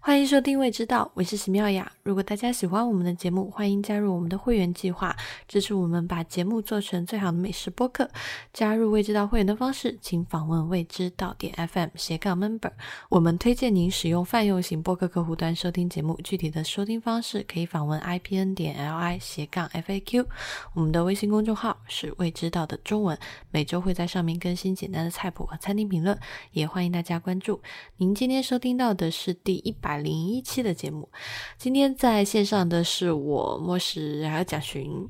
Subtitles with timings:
[0.00, 1.90] 欢迎收听《未知道》，我是席妙雅。
[2.02, 5.14] 如果大家喜欢我们的节目，欢迎加入我们的会员计划，
[5.46, 8.08] 支持我们把节目做成最好的美食播客。
[8.52, 12.72] 加入《未知道》会员的方式，请访问未知道点 FM 斜杠 Member。
[13.10, 20.24] 我们推荐您使用泛用型播客客户端收听节目，具体的收听方式可以访问 IPN 点 LI 斜杠 FAQ。
[20.72, 23.18] 我们的微信公众号是未知道的中文，
[23.50, 26.18] 每周会在上面更新简单的菜谱和餐厅评论，
[26.52, 27.60] 也欢迎大家关注。
[27.98, 31.08] 您今天收听到的是第一百百零一期的节目。
[31.56, 35.08] 今天在线上的是我莫石，还有蒋寻。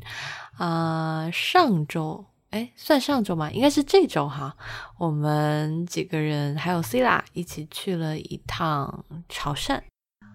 [0.57, 3.51] 啊、上周哎，算上周吗？
[3.51, 4.57] 应该是这周哈。
[4.97, 9.81] 我们几个人还有 C 啦，一起去了一趟潮汕。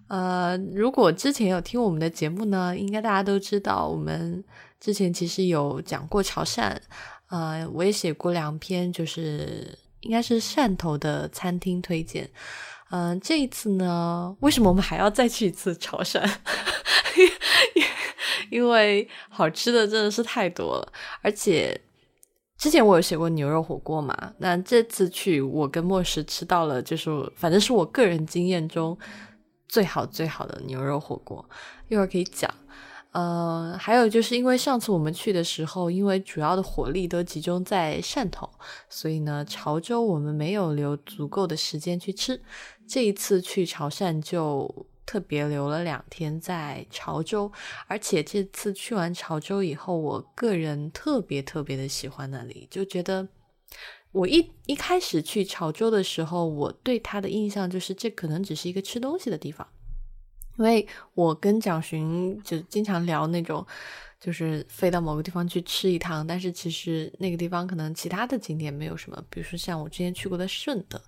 [0.09, 4.43] 呃，如果之前有听我们的节目呢，应该大家都知道，我们
[4.77, 6.75] 之前其实有讲过潮汕。
[7.29, 12.29] 呃，我也写过两篇，就是应该是汕头的餐厅推荐。
[12.95, 16.21] 嗯、这一次呢，为什么我们还要再去一次潮汕？
[18.51, 21.81] 因为好吃的真的是太多了，而且
[22.55, 28.95] 之前我有写过牛肉火锅嘛，那这次去我跟莫石吃到了，就是反正是我个人经验中
[29.67, 31.43] 最好最好的牛肉火锅，
[31.89, 32.47] 一会儿可以讲。
[33.13, 38.49] 呃，还有就是因为上次我们去的时候，因为主要的火力都集中在汕头，
[38.89, 42.41] 所以呢，潮州我们没有留足够的时间去吃。
[42.87, 47.51] 这一次去潮汕就特别留了两天在潮州，
[47.85, 53.27] 而且这次去完潮州以后，我个人特别特别的喜欢那里，就觉得
[54.11, 59.67] 我一一开始去潮州的时候，我对它的印象就是这可能只是一个吃东西的地方。
[60.57, 63.65] 因为我跟蒋寻就经常聊那种，
[64.19, 71.01] 就是飞到某个地方去吃一趟，但是其实那个地方可能其他的景点没有什么，比如说像我之前去过的顺德，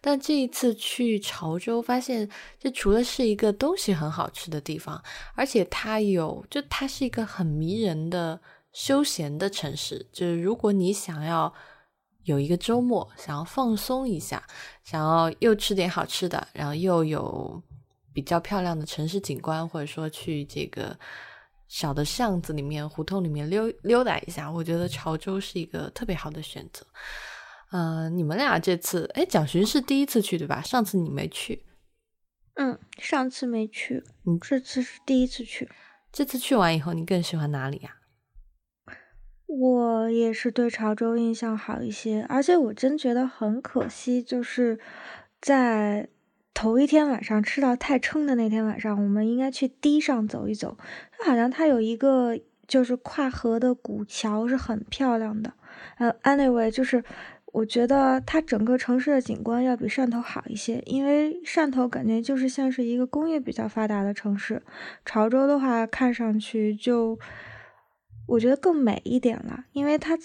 [0.00, 5.02] 但这一次去潮州，发现这除了是一个东西很好吃的地方，
[5.34, 8.40] 而且它有，就它是一个很迷人的
[8.72, 11.52] 休闲的城市，就是如果你想要。
[12.24, 14.42] 有一个周末想要放松一下，
[14.82, 17.62] 想要又吃点好吃的，然后又有
[18.16, 20.98] 比较漂亮的城市景观，或者说去这个
[21.68, 26.86] 小的巷子里面、胡同里面溜溜达一下，我觉得潮州是一个特别好的选择。
[27.72, 30.62] 呃，你们俩这次，哎，蒋寻是第一次去对吧？
[30.62, 31.62] 上次你没去，
[32.54, 35.68] 嗯，上次没去，嗯这次是第一次去。
[36.10, 37.96] 这次去完以后，你更喜欢哪里呀、
[39.46, 44.80] 我也是对潮州印象好一些，而且我真觉得很可惜，就是
[45.38, 46.08] 在
[46.56, 50.78] 头一天晚上吃到太撑的那天晚上，我们应该去堤上走一走。
[51.18, 52.34] 就好像它有一个
[52.66, 55.52] 就是跨河的古桥是很漂亮的。
[55.98, 57.04] 呃，anyway，就是
[57.52, 64.62] 我觉得它整个城市的景观要比汕头好一些，因为汕头感觉就是像是一个工业比较发达的城市，
[65.04, 67.18] 潮州的话看上去就。
[68.28, 70.18] 我觉得更美一点了，因为它，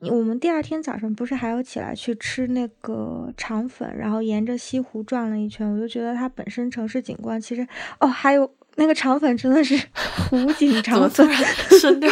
[0.00, 7.66] 我们第二天早上不是还要起来去吃那个肠粉，然后沿着西湖转了一圈，我就觉得它本身城市景观其实，
[8.00, 9.74] 哦，还有那个肠粉真的是
[10.28, 11.44] 湖景 肠粉，然
[11.80, 12.10] 声调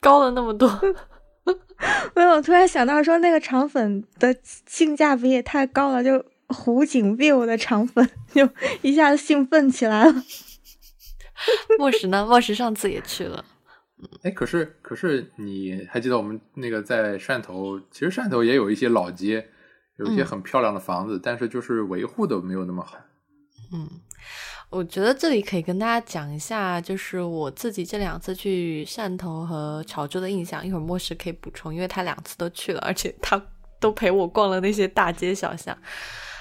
[0.00, 0.68] 高了那么多？
[2.14, 4.36] 没有，我突然想到说那个肠粉的
[4.66, 8.48] 性价比也太高了，就湖景 view 的肠粉，就
[8.82, 10.14] 一下子兴奋起来了。
[11.78, 12.26] 莫石呢？
[12.28, 13.44] 莫石上次也去了，
[14.22, 19.48] 哎，可是可是你还记得我们那个在汕头，其实汕头也有一些老街，
[19.98, 22.96] 有一些嗯很漂亮的房子，但是就是维护的没有那么好。
[23.72, 23.88] 嗯，
[24.70, 30.66] 我觉得这里可以跟大家讲一下，就是我自己这两次去汕头和潮州的印象。
[30.66, 33.40] 一会儿莫石可以补充，因为他两次都去了，而且他
[33.78, 35.76] 都陪我逛了那些大街小巷。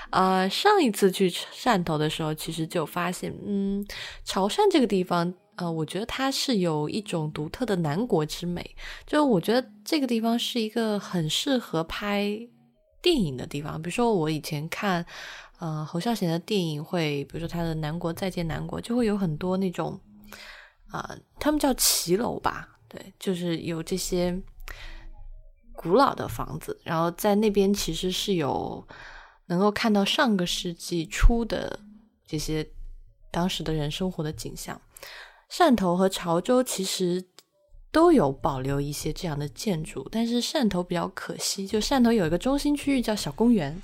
[0.09, 3.86] 呃，上一次去汕头的时候，其实就发现，嗯，
[4.24, 8.75] 潮汕这个地方，呃，我觉得它是有一种独特的南国之美。
[9.06, 12.40] 就我觉得这个地方是一个很适合拍
[13.02, 13.81] 电影的地方。
[13.81, 15.06] 比如说我以前看，
[15.59, 20.00] 呃，侯孝贤的电影会，比如说他的《南国再见南国》，就会有很多那种，
[20.88, 24.42] 啊、他们叫骑楼吧，对，就是有这些
[25.74, 28.88] 古老的房子，然后在那边其实是有
[29.48, 31.80] 能够看到上个世纪初的
[32.25, 32.66] 这些
[33.30, 34.80] 当时的人生活的景象。
[35.51, 37.25] 汕头和潮州其实
[37.92, 43.81] 都有保留一些这样的建筑，但是汕头比较可惜，就汕头有一个中心区域叫小公园，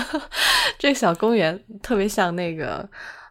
[0.78, 2.88] 这个小公园特别像那个，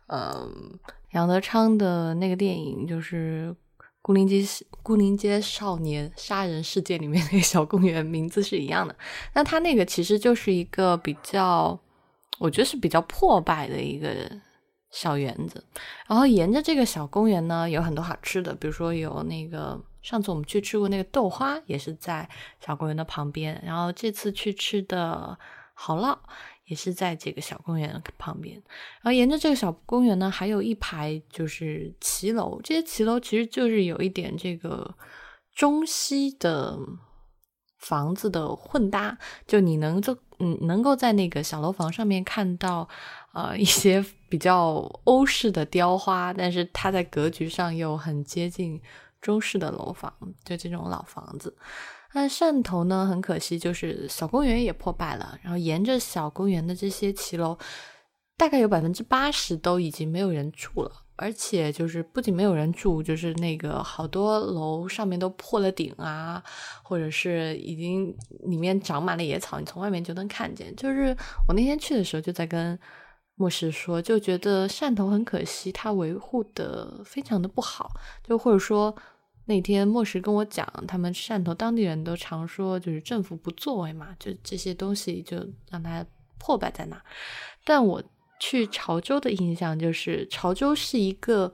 [0.08, 0.78] 嗯，
[1.14, 3.56] 杨德昌的那个电影，就是
[4.04, 4.46] 《孤零街
[4.84, 8.96] 孤零街少年杀人事件》里面那个小公园，名字是一样的。
[9.34, 11.78] 那它那个其实就是一个比较，
[12.38, 14.42] 我觉得是比较破败的一个人
[14.98, 15.64] 小园子，
[16.08, 22.28] 然后沿着这个小公园呢，有很多好吃的，比如说有那个上次我们去吃过那个豆花，也是在
[22.60, 25.38] 小公园的旁边，然后这次去吃的
[25.76, 26.18] 好烙
[26.66, 34.96] 也是在这个小公园旁边，然后沿着这个小公园呢，还有一排就是骑楼，这些骑楼其实就是有一点这个
[35.54, 36.76] 中西的
[37.78, 42.88] 房子的混搭，就你能就嗯能够在那个小楼房上面看到。
[43.34, 48.82] 呃，一些比较欧式的雕花，但是它在格局上又很接近
[49.22, 50.12] 中式的楼房，
[50.44, 51.56] 就这种老房子。
[52.14, 55.38] 那汕头呢，很可惜，就是小公园也破败了。
[55.44, 57.56] 然后沿着小公园的这些骑楼，
[58.38, 60.92] 大概有百分之八十都已经没有人住了。
[61.18, 66.42] 而且就是不仅没有人住，就是那个好多楼上面都破了顶啊，
[66.84, 68.16] 或者是已经
[68.46, 70.76] 里面长满了野草，你从外面就能看见。
[70.76, 71.16] 就是
[71.48, 72.80] 我那天去的时候，就在跟。
[73.40, 77.92] 莫师说，就觉得汕头很可惜，它维护的非常的不好，
[78.24, 78.92] 就或者说
[79.46, 85.38] 那天莫石跟我讲，他们汕头当地人都常说，就是政府不作为嘛，就这些东西就
[85.70, 86.04] 让它
[86.40, 87.00] 破败在那。
[87.64, 88.02] 但我
[88.40, 91.54] 去潮州的印象就是，潮州是一个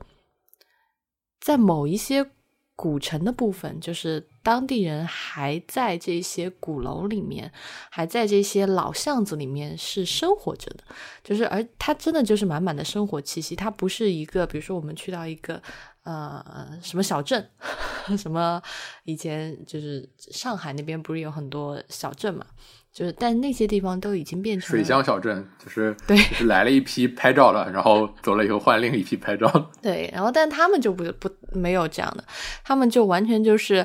[1.40, 2.32] 在某一些。
[2.76, 7.50] 古城的部分，就是当地人还在这些鼓楼里面，
[7.92, 10.84] 还在这些老巷子里面是生活着的，
[11.24, 15.62] 就是而它真的就是满满的生活气息，它不是一个，比如说我们去到一个
[16.02, 17.48] 呃什么小镇，
[18.18, 18.60] 什么
[19.04, 22.48] 以前就是上海那边不是有很多小镇嘛。
[22.94, 29.72] 就是，但那些地方都已经变成水乡小镇，就是对，就是来了一批拍照的，然后走了以后换另一批拍照。
[29.82, 32.24] 对，然后但他们就不不没有这样的，
[32.64, 33.84] 他们就完全就是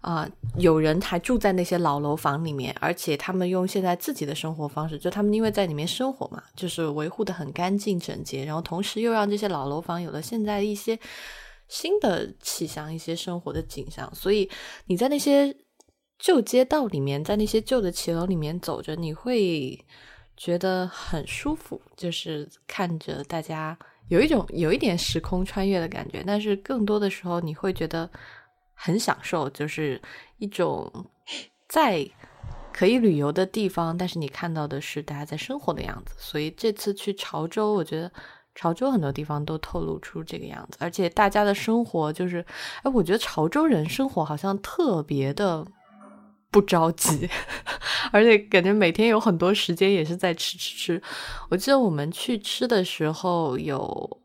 [0.00, 10.98] 啊，有人还住在那些老楼房里面，而且他们用现在自己的生活方式，就他们因为在里面生活嘛，就是维护的很干净整洁，然后同时又让这些老楼房有了现在一些
[11.68, 14.50] 新的气象、一些生活的景象，所以
[14.86, 15.54] 你在那些。
[16.18, 19.78] 旧街道里面，在那些旧的骑楼里面走着，你会
[20.36, 23.78] 觉得很舒服，就是看着大家
[24.08, 26.24] 有一种有一点时空穿越的感觉。
[26.26, 28.10] 但是更多的时候，你会觉得
[28.74, 30.00] 很享受，就是
[30.38, 30.92] 一种
[31.68, 32.04] 在
[32.72, 36.14] 可以旅游的地方，但是你看到的是大家在生活的样子。
[36.18, 38.10] 所以这次去潮州，我觉得
[38.56, 42.44] 潮州很多地方都透露出这个样子，而且大家的生活就是，
[42.82, 45.64] 哎，我觉得潮州人生活好像特别的。
[46.50, 47.28] 不着急，
[48.12, 51.02] 而且感觉每天有很多时间也是在吃吃吃。
[51.50, 54.20] 我记得我们去吃的时候有，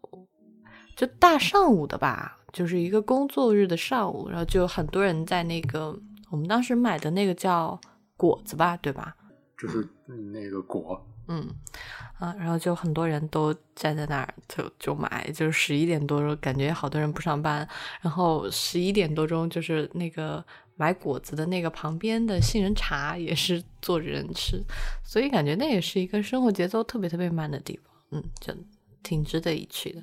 [0.95, 5.99] 就大上午的吧，就是一个工作日的上午，然后就很多人在那个
[6.31, 7.79] 我们当时买的那个叫
[8.15, 9.15] 果子吧，对吧？
[9.57, 9.87] 就是
[10.31, 11.05] 那个果。
[11.29, 11.47] 嗯，
[12.19, 17.65] 啊，然后就很多人都站在那儿，就就买，就是十一点多钟，感觉好多人不上班，
[18.01, 24.61] 然后十一点多钟就是那个买果子的那个旁边的杏仁茶也是坐着人吃，
[25.03, 28.53] 所以感觉那也是一个生活节奏特别特别慢的地方，嗯，就
[29.01, 30.01] 挺值得一去的。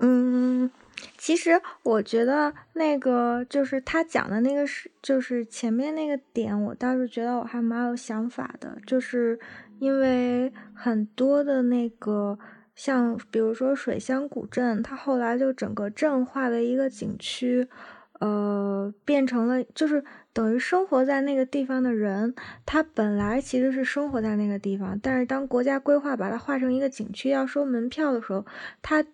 [0.00, 0.70] 嗯，
[1.18, 9.38] 其实我觉得那个就是他讲的那个是，就是前面那个点，我倒是觉得我还蛮有想法的，就是。
[9.80, 12.38] 因为很多的那个，
[12.74, 17.66] 像比如说水乡古镇，它后来就整个镇化为一个景区，
[18.20, 22.34] 呃，变成了就是等于生活在那个地方的人，
[22.64, 28.46] 他本来其实是生活在那个地方，但是当国家规划把它划成一个景区要收门票的时候，
[28.80, 29.04] 他。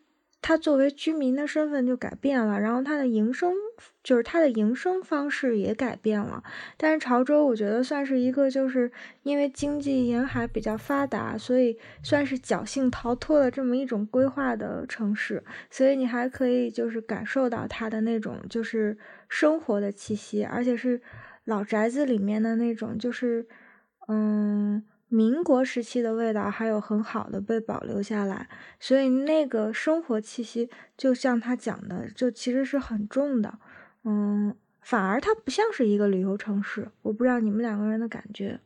[0.47, 3.53] 他作为居民的身份就改变了，然后他的营生
[4.05, 6.41] 就是他的营生方式也改变了。
[6.77, 8.89] 但是潮州，我觉得算是一个，就是
[9.25, 15.43] 因为经济沿海比较发达，所以算是侥幸逃脱了这么一种规划的城市。
[15.69, 18.97] 所以你还可以就是感受到它的那种就是
[19.29, 21.01] 生活的气息，而且是
[21.43, 23.49] 老宅子里面的那种，就是
[24.07, 24.85] 嗯。
[25.09, 28.49] 民国时期的味道还有很好的被保留下来，
[28.81, 33.59] 所以那个生活气息就像他讲的，就其实是很重的。
[34.03, 36.91] 嗯，反而它不像是一个旅游城市。
[37.03, 38.59] 我不知道你们两个人的感觉。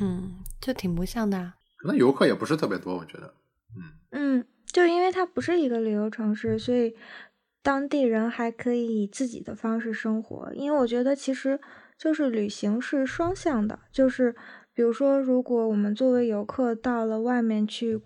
[0.00, 1.54] 嗯，就挺不像的。
[1.76, 3.34] 可能游客也不是特别多，我觉得。
[3.76, 6.94] 嗯嗯，就因为它不是一个旅游城市，所以
[7.62, 10.52] 当地人还可以以自己的方式生活。
[10.54, 11.58] 因为我觉得其实
[11.98, 14.36] 就是旅行是双向的，就是。
[14.74, 18.00] 比如说，如果我们作为游客到了外面去，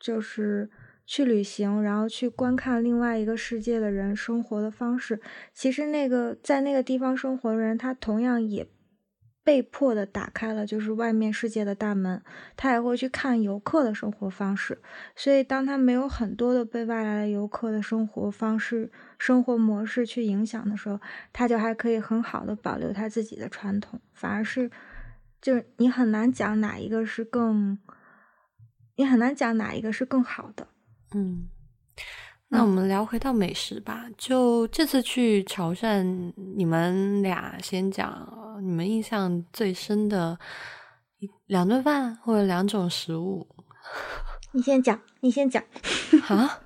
[0.00, 0.70] 就是
[1.04, 5.20] 去旅行，然后去观看另外一个世界的人生活的方式，
[5.52, 8.66] 其实那个在那个地方生活的人，他同样也
[9.42, 12.22] 被迫的打开了就是外面世界的大门，
[12.56, 14.80] 他也会去看游客的生活方式。
[15.14, 20.98] 所以，当他没有很多的被外来的游客的生活方式、生活模式去影响的时候，
[21.32, 24.00] 他就还可以很好的保留他自己的传统。
[24.14, 24.70] 反而是，
[25.44, 27.78] 就是你很难讲哪一个是更，
[28.96, 30.66] 你很难讲哪一个是更好的。
[31.14, 31.50] 嗯。
[32.48, 34.06] 那我们聊回到美食吧。
[34.16, 40.38] 就这次去潮汕，你们俩先讲你们印象最深的
[41.44, 43.46] 两顿饭或者两种食物。
[44.52, 45.62] 你先讲，你先讲。
[46.26, 46.60] 啊？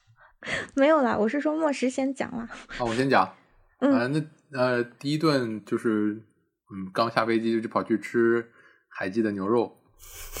[0.74, 2.48] 没有啦，我是说莫石先讲啦。
[2.78, 3.30] 啊，我先讲。
[3.80, 4.10] 嗯，
[4.50, 6.22] 那呃，第一顿就是
[6.72, 8.50] 嗯，刚下飞机就跑去吃
[8.88, 9.80] 海记的牛肉。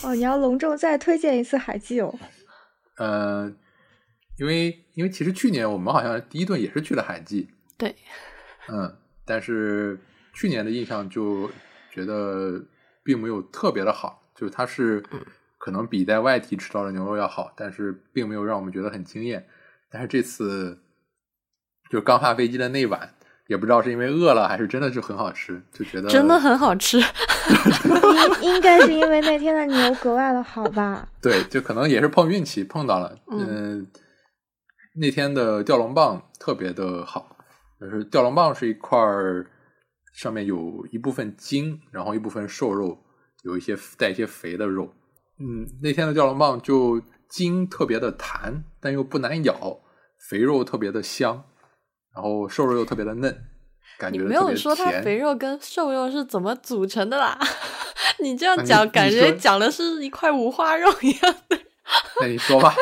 [0.02, 2.14] 哦，你要隆重再推荐一次海记哦。
[2.98, 3.54] 呃。
[4.36, 7.94] 因为因为其实去年我们好像第一顿也是去了海记，对，
[8.66, 8.92] 嗯，
[9.24, 9.96] 但是
[10.32, 11.48] 去年的印象就
[11.88, 12.60] 觉得
[13.04, 15.00] 并没有特别的好，就是它是
[15.56, 19.46] 可能比在外地吃到的牛肉要好，但是并没有让我们觉得很惊艳。
[19.88, 20.80] 但是这次
[21.88, 23.13] 就刚下飞机的那晚，
[23.48, 26.98] 也不知道是因为饿了还是真的是很好吃，就觉得真的很好吃。
[28.42, 31.06] 应应该是因为那天的牛格外的好吧？
[31.20, 33.86] 对，就可能也是碰运气碰到了，嗯。
[34.96, 37.36] 那天的吊龙棒特别的好，
[37.80, 39.44] 就是吊龙棒是一块儿，
[40.14, 42.96] 上面有一部分筋，然后一部分瘦肉，
[43.42, 44.88] 有一些带一些肥的肉。
[45.40, 49.80] 嗯，那天的吊龙棒就筋特别的弹，但又不难咬，
[50.30, 51.42] 肥肉特别的香，
[52.14, 53.36] 然后瘦肉又特别的嫩，
[53.98, 57.38] 感觉你没有说它肥肉跟瘦肉是怎么组成的啦？
[58.20, 61.58] 你这样讲，感觉讲的是一块五花肉一样的。
[62.20, 62.74] 那你说吧。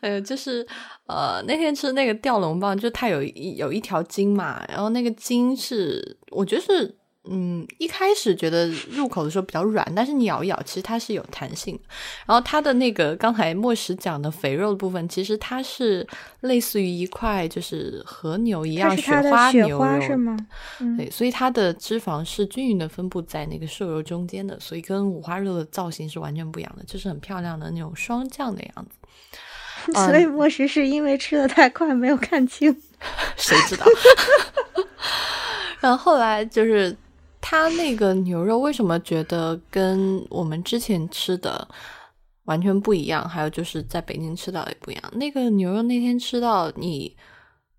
[0.00, 0.64] 呃，就是，
[1.06, 6.96] 呃，那天吃那个吊龙棒，就它有一有一条筋嘛，然后那个筋是，我觉得是，
[7.30, 11.82] 嗯，一开始觉得入口的时候比较软，但是你咬一咬，其实它是有弹性的。
[12.26, 16.06] 然后它的那个刚才莫石讲的肥肉的部分，其实它是
[16.40, 20.36] 类似于一块就是和牛一样雪花牛肉，是吗？
[20.96, 29.92] 对，所以它的脂肪是均匀的分布在那个瘦肉中间的，所以跟五花肉的造型是完全不一样的，就是很漂亮的那种霜降的样子。
[29.94, 32.74] 所以莫石是因为吃的太快没有看清，
[33.36, 33.86] 谁知道？
[35.80, 36.94] 然后后来就是
[37.50, 41.66] 他那个牛肉为什么觉得跟我们之前吃的
[42.44, 43.26] 完全不一样？
[43.26, 45.02] 还有就是在北京吃到也不一样。
[45.14, 47.16] 那个牛肉那天吃到你。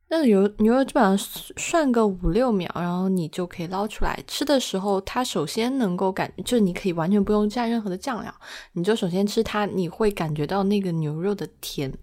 [0.08, 1.16] 那牛牛肉基本上
[1.56, 8.34] 涮个五六秒，然后你就可以捞出来吃的时候，它首先能够感，就是你可以完全不用加任何的酱料，
[8.74, 11.94] 你就首先吃它，你会感觉到那个牛肉的甜，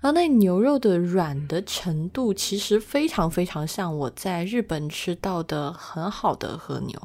[0.00, 6.98] 然后那牛肉的软的程度其实非常非常像我在日本吃到的很好的和牛，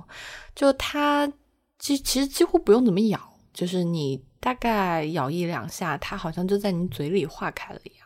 [0.55, 1.31] 就它
[1.77, 3.19] 其其实几乎不用怎么咬，
[3.53, 8.05] 就是你大概咬一两下，它好像就在你嘴里化开了一样。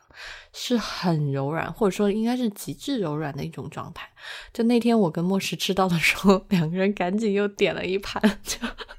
[0.51, 4.09] 是很柔软，或者说应该是极致柔软的一种状态。
[4.51, 8.21] 就那天我跟莫石吃到的时候，两个人赶紧又点了一盘。
[8.43, 8.57] 就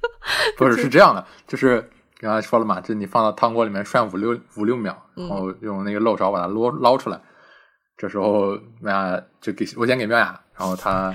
[0.57, 1.87] 不是，是这样的，就是
[2.21, 7.19] 刚才说了嘛，就你放到汤锅里面涮五六五六秒，然后用那个漏勺把它捞捞出来。
[7.97, 11.13] 这时候妙雅就给我先给妙雅，然后他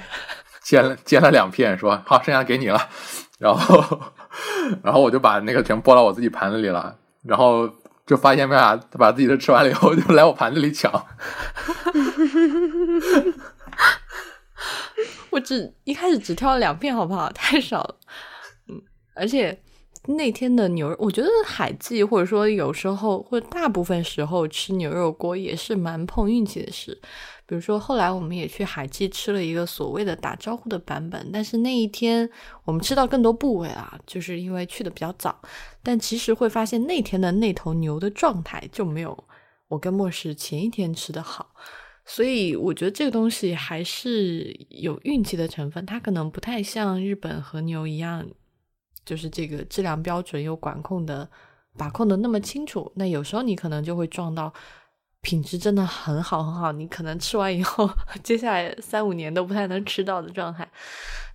[0.63, 2.89] 煎了煎了两片，说好，剩下给你了。
[3.39, 4.01] 然后
[4.83, 7.71] 然后我就把那个全拨到我自己盘子里了，然后。
[8.07, 10.93] 就发现妙雅，他把自己的吃完了以后，就来我盘子里抢。
[15.31, 17.29] 我只一开始只挑了两片，好不好？
[17.33, 17.97] 太少了。
[18.69, 18.81] 嗯，
[19.17, 19.61] 而且
[20.09, 26.99] 那天的牛肉，我觉得海记或者说有时候或者大部分时候吃牛肉锅也是蛮碰运气的事。
[27.49, 32.29] 比如说，后来我们也去海记吃了一个所谓的打招呼的版本，但是那一天
[32.65, 35.41] 我们吃到更多部位啊，就是因为去的比较早。
[35.83, 39.17] 但其实会发现那天的那头牛的状态就没有
[39.69, 41.55] 我跟莫世前一天吃的好，
[42.05, 48.27] 所以我觉得这个东西还是有运气的成分，它可能不太像日本和牛一样，
[49.07, 51.27] 就是这个质量标准又管控的
[51.79, 52.93] 把控的那么清楚。
[52.97, 54.53] 那有时候你可能就会撞到。
[55.23, 57.91] 品质真的很好很好，你可能吃完以后，
[58.23, 60.71] 接下来三五年都不太能吃到的状态。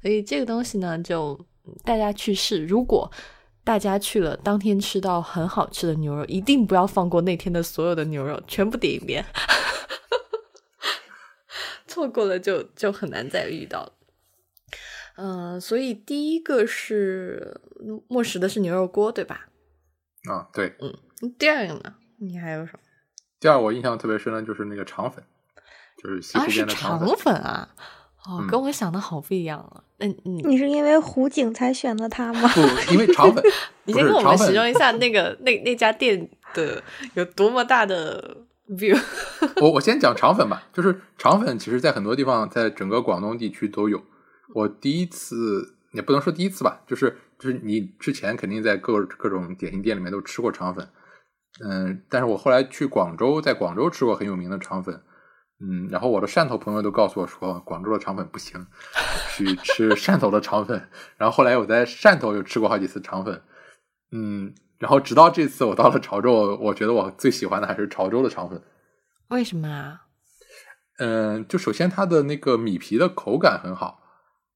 [0.02, 1.38] 所以这个东西呢，就
[1.84, 2.66] 大家去试。
[2.66, 3.12] 如果
[3.66, 9.26] 大家去了当天吃到很好吃的牛肉，一定不要放过那天的所有的牛肉，全部点一遍。
[11.86, 13.92] 错过了就就很难再遇到了。
[15.18, 17.62] 嗯，所以第一个是
[18.08, 19.48] 末食的是牛肉锅，对吧？
[20.30, 20.76] 啊，对。
[20.80, 20.94] 嗯，
[21.38, 21.96] 第二个呢？
[22.20, 22.80] 你还有什么？
[23.40, 25.24] 第二，我印象特别深的就是那个肠粉，
[26.02, 27.70] 就是西湖边的肠粉啊。
[28.26, 29.84] 哦，跟我想的好不一样啊。
[29.98, 32.48] 嗯嗯，你是因为湖景才选的它吗？
[32.54, 32.62] 不，
[32.94, 33.44] 因为肠粉。
[33.86, 36.82] 你先跟我们形容一下 那个那那家店的
[37.16, 38.38] 有多么大的
[38.70, 38.96] view。
[39.60, 44.00] 我我先讲肠粉吧，就是肠粉，其实在很多地方，在整个广东地区都有。
[44.54, 50.88] 我第一次也不能说第一次吧，就是就是你之前肯定在各各种点心店里面都吃过肠粉，
[51.64, 55.02] 嗯，但是我后来去广州，在广州吃过很有名的肠粉，
[55.60, 58.66] 嗯，然后我的汕头朋友都告诉我说，广州的肠粉不行，
[59.36, 60.90] 去吃汕头的肠粉。
[61.18, 63.42] 然后后来我在汕头又吃过好几次肠粉，
[64.12, 68.62] 嗯，然后直到这次我到了潮州，我觉得我最喜欢的还是潮州的肠粉。
[69.30, 70.02] 为什么啊？
[71.00, 74.01] 嗯，就首先它的那个米皮的口感很好。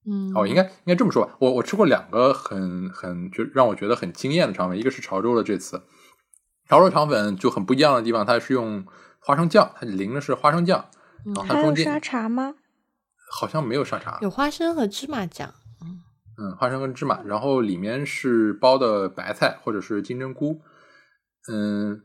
[0.08, 1.36] 嗯，哦，应该应该这么说吧。
[1.40, 5.82] 我我吃过两个很很就让我觉得很惊艳的肠粉，一个是潮州的这次，
[6.70, 8.86] 潮州肠粉就很不一样的地方，它是用
[9.20, 10.86] 花生酱，它淋的是花生酱，
[11.26, 12.56] 然后它中间沙茶吗？
[13.32, 15.54] 好像没有沙茶，有花生和芝麻酱。
[15.82, 16.02] 嗯
[16.38, 20.62] 嗯，花生跟芝麻，然后里面是包的白菜或者是金针菇，
[21.52, 22.04] 嗯，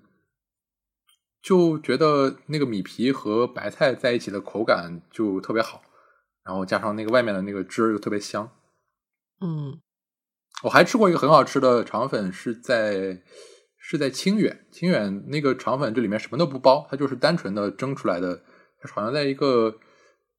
[1.42, 5.82] 就觉得那个米皮和白菜在一起的口感就特别好。
[6.44, 8.50] 然后加上那个外面的那个汁儿又特别香，
[9.40, 9.80] 嗯，
[10.64, 13.22] 我还吃过一个很好吃的肠粉，是在
[13.78, 18.42] 是在清远，清远那个肠粉这里面什么都不包，它就是单纯的蒸出来的，
[18.80, 19.78] 它好像在一个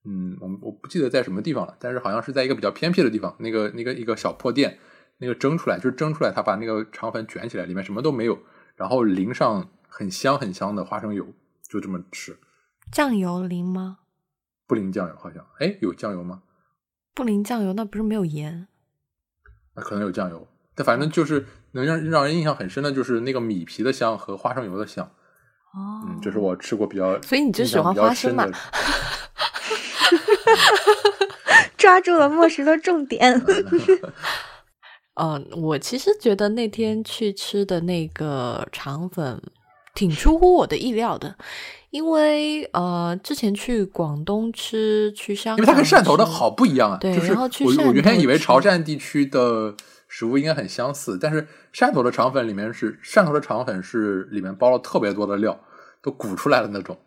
[0.04, 4.80] 嗯，我我不记得在什么地方了，但是好像是在一个比较偏僻的地方，那个那个一个小破店，
[5.20, 8.40] 那个蒸出来就是蒸出来，他把那个肠粉卷起来，里面什么都没有，
[8.76, 11.26] 然后淋上很香很香的花生油，
[11.70, 12.38] 就这么吃，
[12.92, 14.00] 酱油淋吗？
[14.72, 16.44] 不淋酱油，好像哎，有酱油吗？
[17.14, 18.70] 不淋酱油，那不是没有盐？
[19.76, 25.06] 那可能有酱油，但反正就是能让让人印象很深的，就是那个米皮的香和花生油的香。
[25.74, 28.48] 哦，嗯，这是我吃过比较， 所以你就喜欢花生嘛？
[31.78, 33.44] 抓住了墨石的重点。
[35.20, 39.42] 嗯，我其实觉得那天去吃的那个肠粉
[39.94, 41.36] 挺出乎我的意料的。
[41.90, 46.98] 因为呃，之前去广东吃，去香港，因为它跟汕头的好不一样啊。
[46.98, 49.76] 对，然后去我我原先以为潮汕地区的
[50.08, 55.60] 食物应该很相似，但是汕头的肠粉里面是汕头的肠粉是里面包了特别多的料，
[56.02, 56.98] 都鼓出来的那种。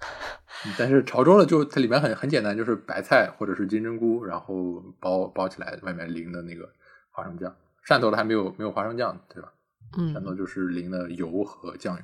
[0.76, 6.68] 但是潮州的就它里面很很简单，就是白菜或者是金针菇，然后包包起来，外面淋的那个
[7.12, 7.54] 花生酱。
[7.86, 9.52] 汕头的还没有没有花生酱，对吧？
[9.96, 12.02] 嗯，汕头就是淋了油和酱油。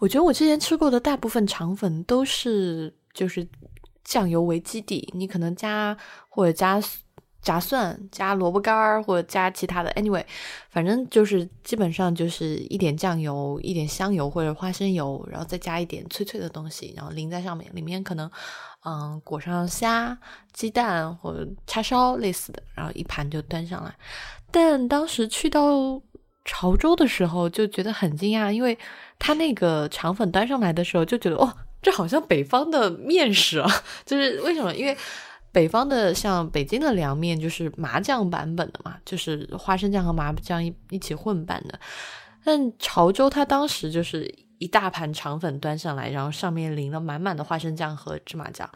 [0.00, 3.46] 我觉得我之前吃过的大部分肠粉都是就是
[4.02, 5.96] 酱油为基底，你可能加
[6.28, 6.82] 或者加
[7.42, 10.24] 炸蒜、加萝卜干儿或者加其他的，anyway，
[10.70, 18.30] 反正就是基本上就是一点酱油、一点香油或者花生油，然后再加一点脆脆的东西，然后淋在上面，里面可能
[18.84, 20.16] 嗯裹上虾、
[20.52, 23.94] 鸡蛋或者叉烧类似的，然后一盘就端上来。
[24.52, 26.00] 但当时去到
[26.44, 28.78] 潮州的时候就觉得很惊讶，因为。
[29.24, 33.70] 他那个肠粉端上来的时候，就觉得哦，这好像北方的面食啊！
[34.04, 34.74] 就是为什么？
[34.74, 34.96] 因为
[35.52, 41.78] 北方的像北京的凉面就是麻酱版本的嘛，就是花生酱和麻酱一一起混拌的。
[42.42, 44.28] 但潮州他当时就是
[44.58, 48.68] 一大盘肠粉端上来，然后上面淋了满满的花生酱和芝麻酱，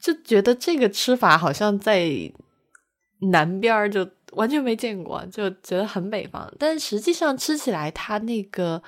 [0.00, 2.08] 就觉得这个吃法好像在
[3.32, 6.52] 南边就完全没见过，就觉得很北方。
[6.58, 8.82] 但实际上吃起来，它那个。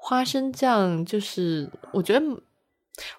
[0.00, 2.24] 花生酱就是，我觉得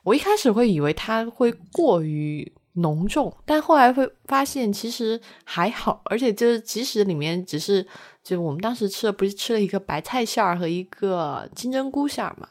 [0.01, 7.85] 我一开始会以为它会过于浓重，但后来会发现其实还好，而且就是即使里面只是，
[8.23, 12.47] 就我们当时吃的不是吃了一个白菜馅儿和一个金针菇馅儿嘛，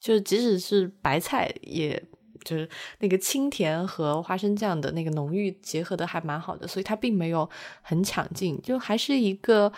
[0.00, 2.02] 就即使是白菜，也
[2.44, 7.48] 就是那个清甜和花生酱的那个浓郁结合的还蛮好的，所以它并没有
[7.82, 9.72] 很抢镜，就还是一个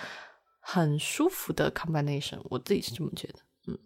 [0.60, 3.34] 很舒服的 combination，我自己是这么觉得。
[3.68, 3.78] 嗯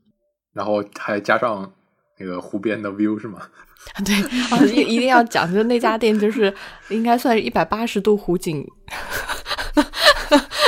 [0.53, 1.73] 然后还加上
[2.19, 3.49] 那个湖边的 view 是吗？
[4.05, 4.15] 对，
[4.51, 6.53] 啊，一一定要讲，就那家店就是
[6.89, 8.67] 应该算是一百八十度湖景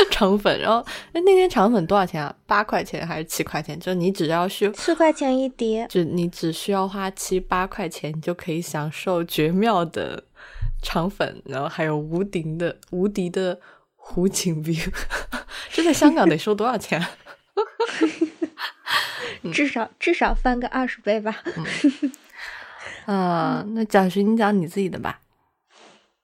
[0.11, 0.59] 肠粉。
[0.61, 2.35] 然后那那天肠粉多少钱啊？
[2.47, 3.79] 八块钱还是七块钱？
[3.79, 10.25] 就你只要需四块钱一碟，就你只需要花七八块钱，你就可以享受绝妙的
[10.83, 13.59] 肠粉，然后还有无敌的无敌的
[13.97, 14.91] 湖景 view。
[15.71, 17.01] 这在香港得收多少钱？
[19.53, 21.43] 至少至少翻个二十倍吧。
[23.07, 25.21] 啊，那蒋勋，你讲你自己的吧。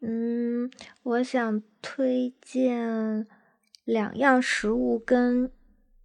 [0.00, 0.70] 嗯，
[1.02, 3.26] 我想推荐
[3.86, 5.50] 两样食物，跟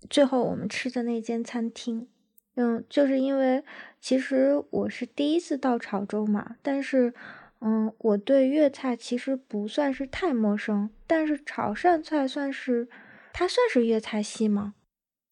[0.09, 2.07] 最后我们吃的那间餐厅。
[2.55, 3.63] 嗯，就是因为
[3.99, 7.13] 其实我是第一次到潮州嘛，但是
[7.59, 12.87] 嗯，我对粤菜其实不算是太陌生，但是潮汕菜算是，
[13.33, 14.75] 它算是粤菜系吗？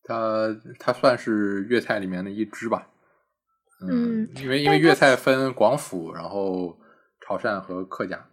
[0.03, 2.89] 它它算是粤菜里面的一支吧。
[3.87, 6.79] 嗯，因为因为粤菜分广府，然后
[7.21, 8.27] 潮汕和客家。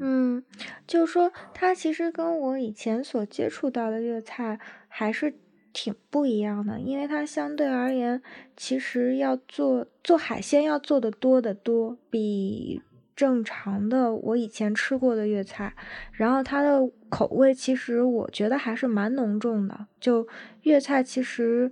[0.00, 0.42] 嗯，
[0.86, 5.34] 就是说它其实跟我以前所接触到的粤菜还是
[5.72, 8.22] 挺不一样的，因为它相对而言，
[8.56, 12.82] 其实要做做海鲜要做的多得多，比。
[13.16, 15.72] 正常的，我以前吃过的粤菜，
[16.14, 19.86] 然后它的口味其实我觉得还是蛮浓重的。
[20.00, 20.26] 就
[20.62, 21.70] 粤菜，其实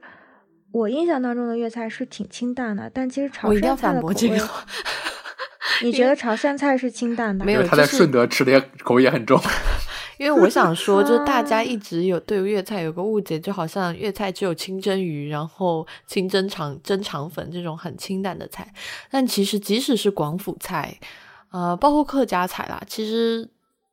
[0.71, 4.39] 我印象当中的粤菜是挺清淡的，但其实潮汕菜的口味，
[5.83, 7.45] 你觉得潮汕菜是清淡的？
[7.45, 9.41] 没有，他在顺德吃的口味也很重。
[10.19, 18.73] 因为我想说，就是大家 一直有对粤菜有个误解，就好像粤菜只有清蒸鱼，然后清蒸肠、蒸肠粉这种很清淡的菜，
[19.11, 20.99] 但其实即使是广府菜。
[21.51, 23.47] 呃，包括客家菜啦，其实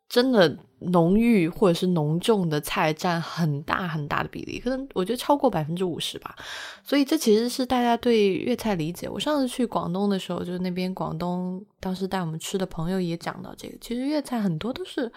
[0.09, 6.35] 真的浓郁或者是浓重的菜占很大很大的比例，可能我觉得超过百分之五十吧。
[6.83, 9.07] 所以这其实是大家对粤菜理解。
[9.07, 15.11] 我上次去广东的时候，就是那边广东当时带我们吃的朋友也讲到这个，其实粤菜很多都是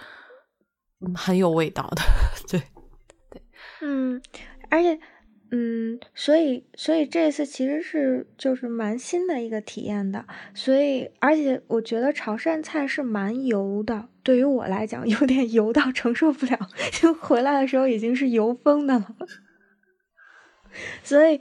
[1.15, 2.03] 很有味道的。
[2.51, 2.63] 对
[3.31, 3.43] 对，
[3.81, 4.21] 嗯，
[4.71, 5.01] 而且。
[5.55, 10.25] 嗯，所以所以这次其实是就是蛮新的一个体验的，
[10.55, 16.59] 所以而且我觉得潮汕菜是蛮油的，对于我来讲 有点油到承受不了，
[16.93, 19.17] 就回来的时候已经是油疯的了。
[21.03, 21.41] 所以，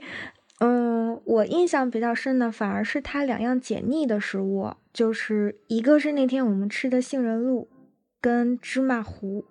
[0.60, 7.68] 嗯，我印象比较深的反而是它两样解腻的食物，就是一个是那天我们吃的杏仁露
[8.20, 9.44] 跟芝麻糊，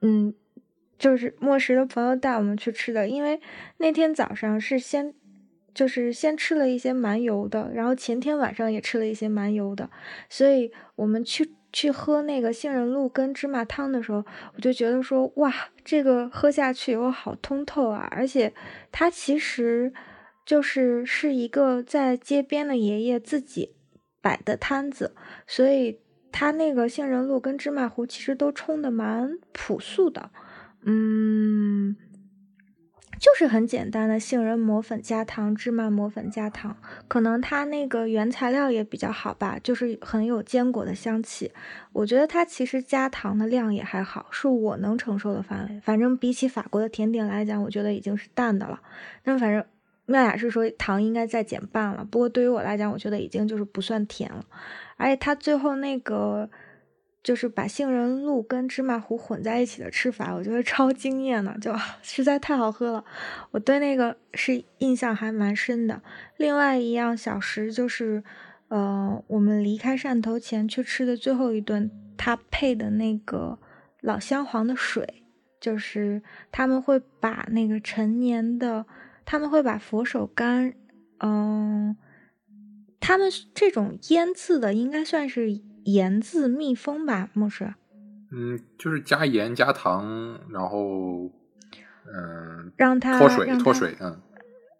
[0.00, 0.34] 嗯。
[0.98, 3.40] 就是莫石的朋友带我们去吃的，因为
[3.78, 5.12] 那天早上是先，
[5.74, 9.90] 就是先吃了一些蛮油的，然后前天晚上也吃了一些蛮油的，
[10.28, 15.52] 所以我们去去喝那个杏仁露跟芝麻汤的时候，我就觉得说，哇，
[15.84, 18.06] 这个喝下去我好通透啊！
[18.10, 18.52] 而且
[18.90, 19.92] 它其实
[20.44, 23.74] 就是是一个在街边的爷爷自己
[24.20, 25.14] 摆的摊子，
[25.46, 25.98] 所以
[26.30, 30.30] 他那个杏仁露跟芝麻糊其实都冲的蛮朴素的。
[30.84, 31.96] 嗯，
[33.22, 41.52] 就是很简单的杏仁磨粉加糖，芝麻磨粉加糖，可能它那个原材料也比较好吧，就是很有坚果的香气。
[41.92, 45.80] 我觉得它其实加糖的量也还好，是我能承受的范围。
[45.84, 48.80] 反正比起法国的甜点来讲，我觉得已经是淡的了。
[49.22, 49.64] 那反正
[50.06, 54.44] 妙雅是说糖应该再减半了，不过对于我来讲，我觉得已经就是不算甜了。
[54.96, 56.50] 而且它最后那个。
[57.22, 63.04] 就是把杏仁露跟芝麻糊混在一起的吃法，我觉得超惊艳的，就实在太好喝了。
[63.52, 66.02] 我对那个是印象还蛮深的。
[66.36, 68.24] 另外一样小食就是，
[68.68, 73.56] 呃，我们离开汕头前去吃的最后一顿，它配的那个
[74.00, 75.22] 老香黄的水，
[75.60, 78.84] 就是他们会把那个陈年的，
[79.24, 80.74] 他们会把佛手柑，
[81.20, 81.96] 嗯，
[82.98, 85.60] 他们这种腌制的应该算是。
[85.84, 87.74] 盐渍密封吧，牧师？
[88.30, 91.30] 嗯，就是加盐加糖，然后
[92.06, 94.20] 嗯，让它脱水脱水，嗯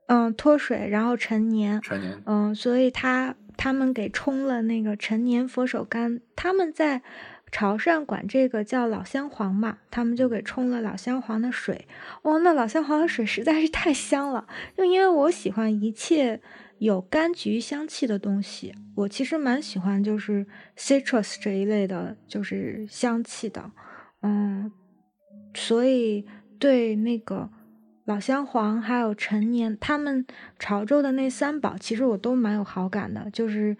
[0.06, 7.02] 嗯脱水，然后陈年陈年，嗯，所以他他们给冲了那个陈年佛手柑，他们在
[7.50, 11.86] 潮汕管这个叫老香黄嘛，他们就给冲了老香黄的水。
[12.22, 16.40] 哇，那老香黄的水实在是太香了，就因为我喜欢一切。
[16.82, 20.44] 有柑橘香气的东西，我其实蛮喜欢，就是
[20.76, 23.70] citrus 这一类的，就是香气的，
[24.22, 24.72] 嗯，
[25.54, 26.26] 所以
[26.58, 27.48] 对那个
[28.04, 30.26] 老香黄还有陈年，他们
[30.58, 33.76] 潮州的那三宝，其实我都蛮有好感的，就是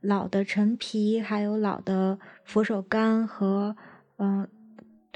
[0.00, 3.74] 老的陈皮，还有老的佛手柑和
[4.18, 4.48] 嗯，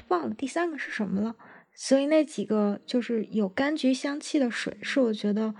[0.09, 1.37] 忘了第三个是什么了。
[1.73, 5.55] 所以那几个就是有柑橘香气的水，是我觉得，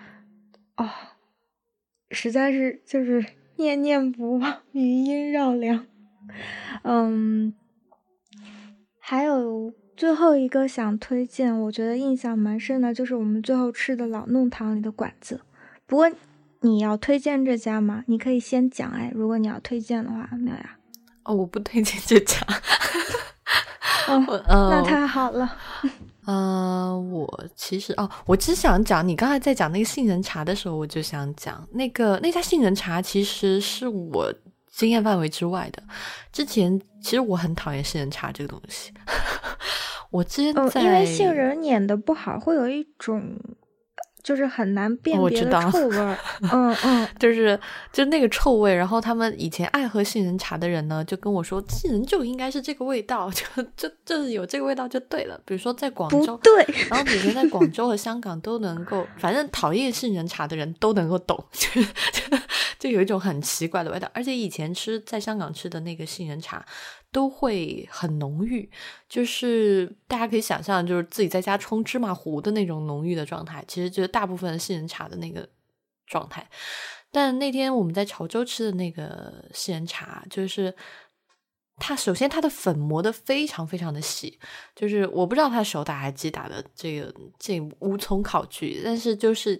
[0.75, 0.89] 哦。
[2.11, 3.25] 实在是就是
[3.57, 5.85] 念念不忘，余音绕梁。
[6.83, 7.53] 嗯，
[8.99, 15.41] 还有最后一个想推荐，我觉得印象蛮深的，就是我们最后吃的老弄堂里的馆子。
[15.85, 16.11] 不过
[16.61, 18.03] 你要推荐这家吗？
[18.07, 20.77] 你可以先讲哎，如果你要推荐的话，没有呀？
[21.23, 22.37] 哦，我不推荐这家。
[24.07, 25.57] 哦， 那太好了。
[26.29, 34.31] 呃，我其实哦，我只想讲，你刚才在讲那个杏仁茶的时候，我就想讲那个那家杏仁茶，其实是我
[34.71, 35.81] 经验范围之外的。
[36.31, 38.93] 之前其实我很讨厌杏仁茶这个东西，
[40.11, 43.35] 我之前在因为杏仁碾的不好，会有一种
[44.23, 46.17] 就是很难辨别的臭味儿。
[46.51, 47.59] 嗯嗯，就是
[47.91, 55.39] 就那个臭味，然后他们以前爱喝杏仁茶的人呢，就跟我说，杏仁就应该是这个味道，就就就是有这个味道就对了。
[55.45, 62.37] 比如说在广州，对，然后比如说在广州和香港都能够，反正讨厌杏仁茶的人都能够懂， 就就
[62.79, 64.09] 就有一种很奇怪的味道。
[64.13, 66.65] 而且以前吃在香港吃的那个杏仁茶
[67.11, 68.69] 都会很浓郁，
[69.07, 73.63] 就是大家可以想象，就是自己在家冲芝麻糊的那种浓郁的状态。
[73.67, 75.47] 其实就是大部分杏仁茶的那个
[76.05, 76.47] 状态。
[77.11, 80.71] 但那天我们在潮州吃的那个杏仁茶，就是
[81.77, 84.39] 它首先它的粉磨的非常非常的细，
[84.75, 88.81] 就是我不知道它手打还是机打的，这个这无从考据。
[88.83, 89.59] 但是就是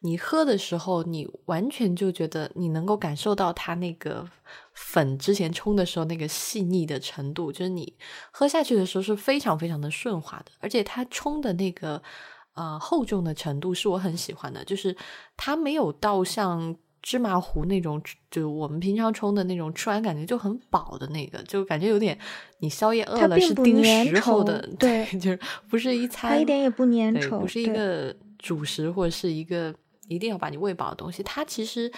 [0.00, 4.28] 你喝的时候，你完全就觉得你能够感受到它那个
[4.90, 7.94] 粉之前冲的时候那个细腻的程度，就是你
[8.30, 12.02] 喝下去的时候是非常非常的顺滑的，而且它冲的那个
[12.54, 14.96] 呃厚重的程度是我很喜欢的，就是
[15.36, 16.76] 它没有到像。
[17.00, 22.18] 芝麻糊那种，就我们平常冲的那种，吃完感觉就很饱的那个，就感觉有点
[22.58, 25.38] 你宵夜饿了是盯时候的，对，就是
[25.70, 29.72] 不是一餐，它一点也不粘稠，不是一个主食或者是一个
[30.08, 31.90] 一定要把你喂饱的东西，它其实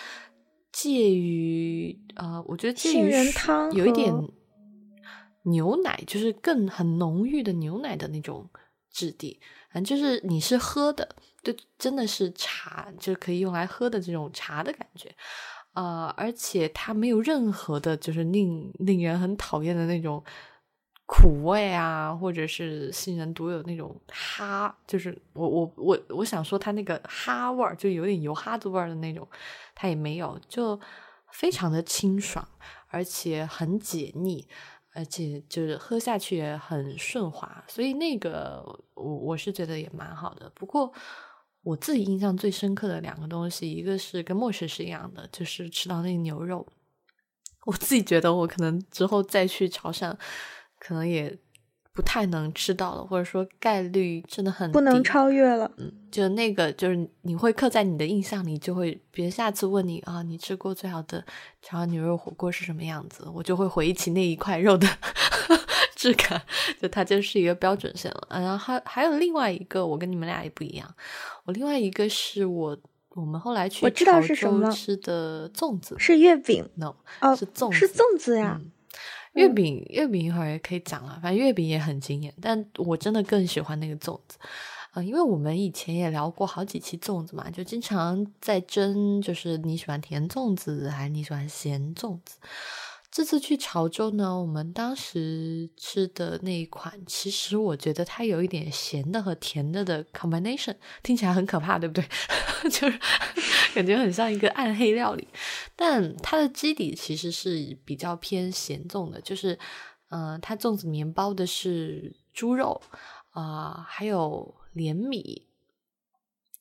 [0.73, 3.13] 介于呃，我觉得介于
[3.73, 4.13] 有一点
[5.45, 8.49] 牛奶，就是更很浓郁的牛奶的那种
[8.91, 9.41] 质地，
[9.73, 11.17] 反正就是你是喝的。
[11.43, 15.11] 就真的是茶，就可以用来喝的这种茶的感觉，
[15.73, 20.23] 呃，而且它没有任何的，就是令令人很讨厌的那种
[21.13, 29.27] 苦味啊，或者是杏仁独有那种哈，就是我我我我想说它那个哈味儿，就有点油哈子味儿的那种，
[29.75, 30.79] 它也没有，就
[31.33, 32.47] 非常的清爽，
[32.87, 34.47] 而且很解腻。
[34.93, 38.61] 而且就是喝下去也很顺滑，所以那个
[38.95, 40.51] 我我是觉得也蛮好的。
[40.53, 40.93] 不过
[41.63, 46.67] 我自己印象最深刻的两个东西，一个是跟墨石是一样的，就是吃到那个牛肉，
[47.67, 50.13] 我自己觉得我可能之后再去潮汕，
[50.81, 51.39] 可能也。
[51.93, 55.71] 不太能吃到了，或者说概率真的很不能超越了。
[55.77, 61.23] 嗯，就那个，就是你会刻在你的印象里，就会别人下次问你啊，你吃过最好的
[61.61, 63.27] 潮汕牛肉火锅是什么样子？
[63.35, 64.87] 我就会回忆起那一块肉的
[65.97, 66.41] 质感，
[66.81, 68.29] 就它就是一个标准线了。
[68.31, 70.89] 然后还还有另外一个，我跟你们俩也不一样。
[71.45, 72.79] 我另外一个是我
[73.11, 78.59] 我们后来去我知道是什么吃的粽子，是月饼？No，哦，是粽是粽子呀。
[79.41, 81.19] 月饼，月饼一会儿也可以讲了。
[81.23, 84.39] 反正月饼也很惊艳，但我真的更喜欢那个粽子
[84.93, 92.37] 啊，因为我们以前也聊过好几期粽子嘛，就经常在争，就是你喜欢甜粽子还是你喜欢咸粽子。
[93.13, 102.05] 这次去潮州呢，我们当时吃的那一款，其实我觉得它有一点咸的和甜的的 combination，听起来很可怕，对不对？
[102.71, 103.01] 就是
[103.75, 105.27] 感觉很像一个暗黑料理，
[105.83, 109.59] 但它的基底其实是比较偏咸粽的，就是
[110.11, 112.79] 嗯，它粽子里面包的是猪肉
[113.31, 115.47] 啊，还有莲米，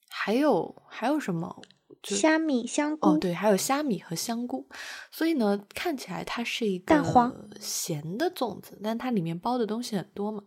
[0.07, 1.61] 还有还有什么？
[2.01, 4.65] 虾米、香菇哦，对，还有虾米和香菇，
[5.11, 6.95] 所以呢，看起来它是一个
[7.59, 10.41] 咸的粽子，但它里面包的东西很多嘛。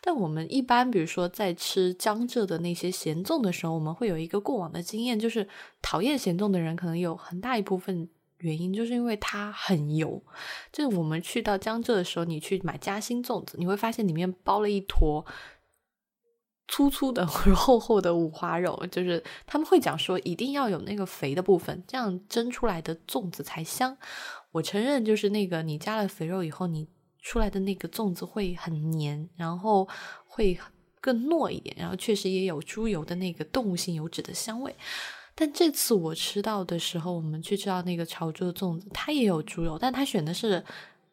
[0.00, 5.48] 但我们一般，比如说在吃江浙的那些咸粽的时候，我们会有一个过往的经验，就是
[5.82, 10.22] 讨厌咸粽的人可能有很大一部分原因，就是因为它很油。
[10.72, 15.24] 就是我们去到江浙的时候，你去买嘉兴粽子，你会发现里面包了一坨。
[16.70, 23.96] 粗粗的或者厚厚的五花肉，就是他们会讲说一定要有那个肥的部分，这样蒸出来的粽子才香。
[24.52, 26.86] 我承认，就是那个你加了肥肉以后，你
[27.20, 29.88] 出来的那个粽子会很黏，然后
[30.26, 30.58] 会
[31.00, 34.74] 更糯一点，然后确实也有猪油的那个动物性油脂的香味。
[35.34, 40.64] 但这次我吃到的时候，我们去吃到那个潮州的粽子，它也有猪肉，但它选的是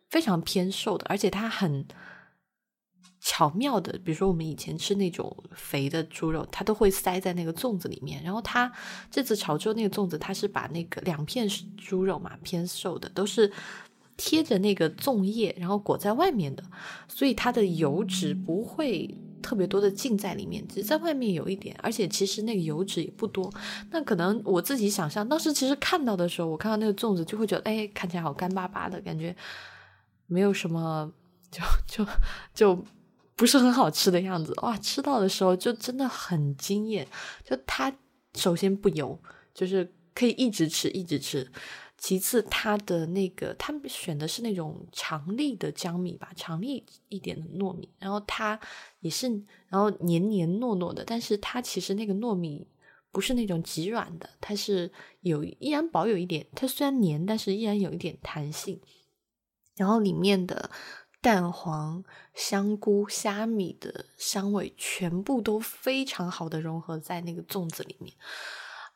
[0.09, 1.85] 非常偏瘦的，而且它很。
[3.27, 8.21] 巧妙的，比如说我们以前吃那种肥的猪肉，它都会塞在那个粽子里面。
[8.21, 8.71] 然后它
[9.09, 13.51] 这次潮州那个粽子，它是把那个两片猪肉嘛，偏瘦的，都是
[14.17, 16.63] 贴着那个粽叶，然后裹在外面的，
[17.07, 21.75] 所以它的油脂不会特别多的浸在里面，只在外面有一点。
[21.81, 23.51] 而且其实那个油脂也不多。
[23.91, 29.35] 那可能我自己想象，当时其实看到的时候，我看到那个粽子就会觉得，哎，看起来好干巴巴的感觉，
[30.27, 31.11] 没有什么，
[31.51, 32.11] 就就
[32.53, 32.85] 就。
[33.37, 34.77] 不是很好吃的样子哇！
[34.77, 37.05] 吃到的时候就真的很惊艳。
[37.43, 37.93] 就它
[38.33, 39.19] 首先不油，
[39.53, 41.45] 就是可以一直吃一直吃。
[41.97, 47.89] 其次，它的那个他们选的是那种长粒的江米吧，长粒一点的糯米。
[47.97, 48.59] 然后它
[48.99, 49.27] 也是，
[49.69, 52.67] 然后黏黏糯糯的，但是它其实那个糯米
[53.11, 58.79] 不是那种极软的，它是有依然保有一点，它虽然黏，但是依然有一点弹性。
[59.75, 60.69] 然后里面的
[61.21, 62.03] 蛋黄、
[62.33, 68.13] 香菇、虾米的香味全部都非常好的融合在那个粽子里面，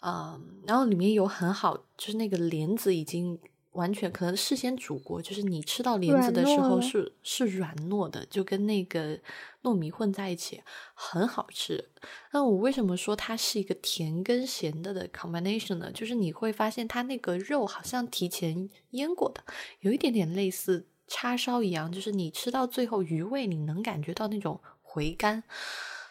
[0.01, 3.39] 嗯，然后里面有很好，就是那个莲子已经。
[3.73, 9.17] 完全可能事先煮过，就是你吃到莲子的时候是是软糯的，就跟那个
[9.62, 10.59] 糯米混在一起，
[10.95, 11.89] 很好吃。
[12.31, 15.91] 那我为什么说它是一个甜跟咸的的 combination 呢？
[15.91, 19.43] 就是你会发现它那个肉好像提前腌过的，
[19.81, 25.43] 有一点点类似叉烧一样，就是你吃到最后余味你能感觉到那种回甘。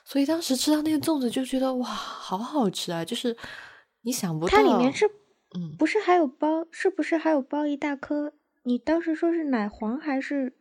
[0.05, 3.05] 所以当时吃到那个粽子就觉得哇，好好吃啊！
[3.05, 3.37] 就是
[4.09, 5.11] 你想不到它里面是。
[5.55, 6.67] 嗯，不是还有包？
[6.71, 8.33] 是不是还有包一大颗？
[8.65, 10.53] 你当时说是奶黄还是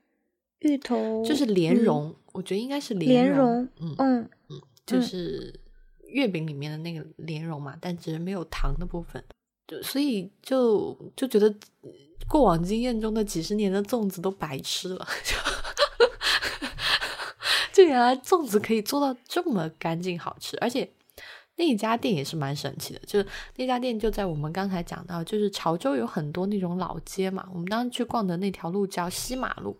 [0.60, 1.24] 芋头？
[1.26, 3.68] 就是莲蓉，我觉得应该是莲蓉。
[3.82, 5.60] 嗯嗯嗯，就是
[6.08, 9.22] 月饼里面的那个莲蓉嘛，但只是没有糖的部分。
[9.68, 11.54] 就所以就就觉得
[12.30, 15.06] 过往经验中的几十年的粽子都白吃了，
[17.74, 20.90] 就原来粽子可以做到这么干净好吃，而且。
[21.60, 27.50] 那一家店也是蛮神奇的，就是那家店就在我们刚才讲到，就是潮州有很多那种老街嘛。
[27.52, 29.76] 我们当时去逛的那条路叫西马路，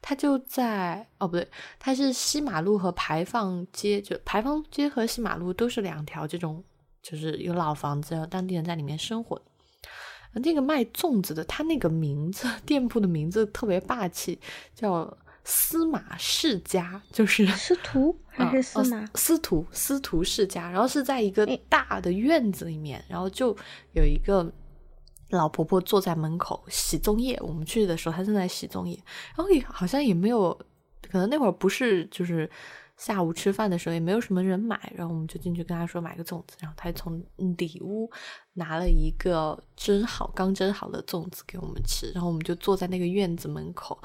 [0.00, 1.48] 它就在哦不对，
[1.80, 6.62] 它是西马路和排放街，就排放街和西马路都是两条这种，
[7.02, 9.42] 就是有老房子，然后当地人在里面生活。
[10.34, 14.38] 那个卖粽子的，他那个名字店铺的名字特别霸气，
[14.72, 15.18] 叫。
[15.44, 19.06] 司马世家就是司徒 还是司马？
[19.14, 23.56] 司徒司徒世家，然后是在一个大的院子里面，然后就
[23.92, 24.52] 有一个
[25.30, 27.38] 老婆婆坐在门口洗粽叶。
[27.42, 28.94] 我们去的时候，她正在洗粽叶，
[29.36, 30.52] 然后也好像也没有，
[31.10, 32.48] 可能那会儿不是就是
[32.96, 38.10] 下午吃饭的时候，也没有什么人买，然后我们就进去跟她说买个粽子，然后她从里屋
[38.54, 43.98] 拿了一个蒸好刚蒸好的粽子给我们吃，然后我们就坐在那个院子门口。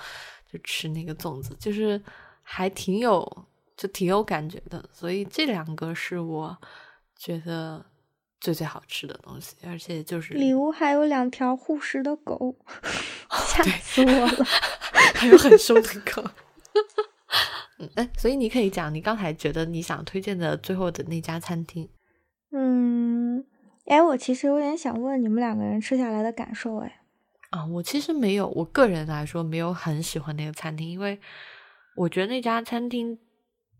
[0.53, 1.99] 就吃那个粽子，就是
[2.43, 4.87] 还挺有，就挺有感觉的。
[4.91, 6.55] 所以这两个是我
[7.17, 7.83] 觉得
[8.39, 12.55] 最最好吃的东西，而且就是礼物还有两条护食的狗，
[13.47, 14.45] 吓死我了！
[15.15, 16.23] 还有很凶的狗。
[17.79, 21.89] 嗯，哎，所以你可以讲你刚才觉得你想推荐的最后的那家餐厅。
[22.51, 23.43] 嗯，
[23.87, 26.99] 哎，我其实有点想问你们两个人吃下来的感受，哎。
[27.53, 31.19] 啊，我其实没有，我个人来说没有很喜欢那个餐厅，因为
[31.95, 33.15] 我觉得那家餐厅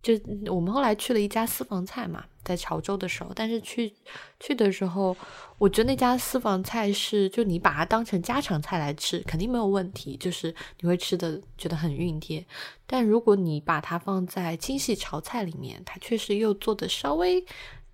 [0.04, 0.14] 就
[0.46, 3.92] 我们后来去了一家私房菜嘛，在潮州的时候，但是去
[4.40, 5.18] 去的时候，
[5.58, 12.46] 我觉得那家私房菜是就你把它当成家常菜来吃，肯定没有问题，就是你会吃的觉得很熨帖。
[12.86, 17.44] 但如果你把它放在精细潮菜里面，它确实又做的稍微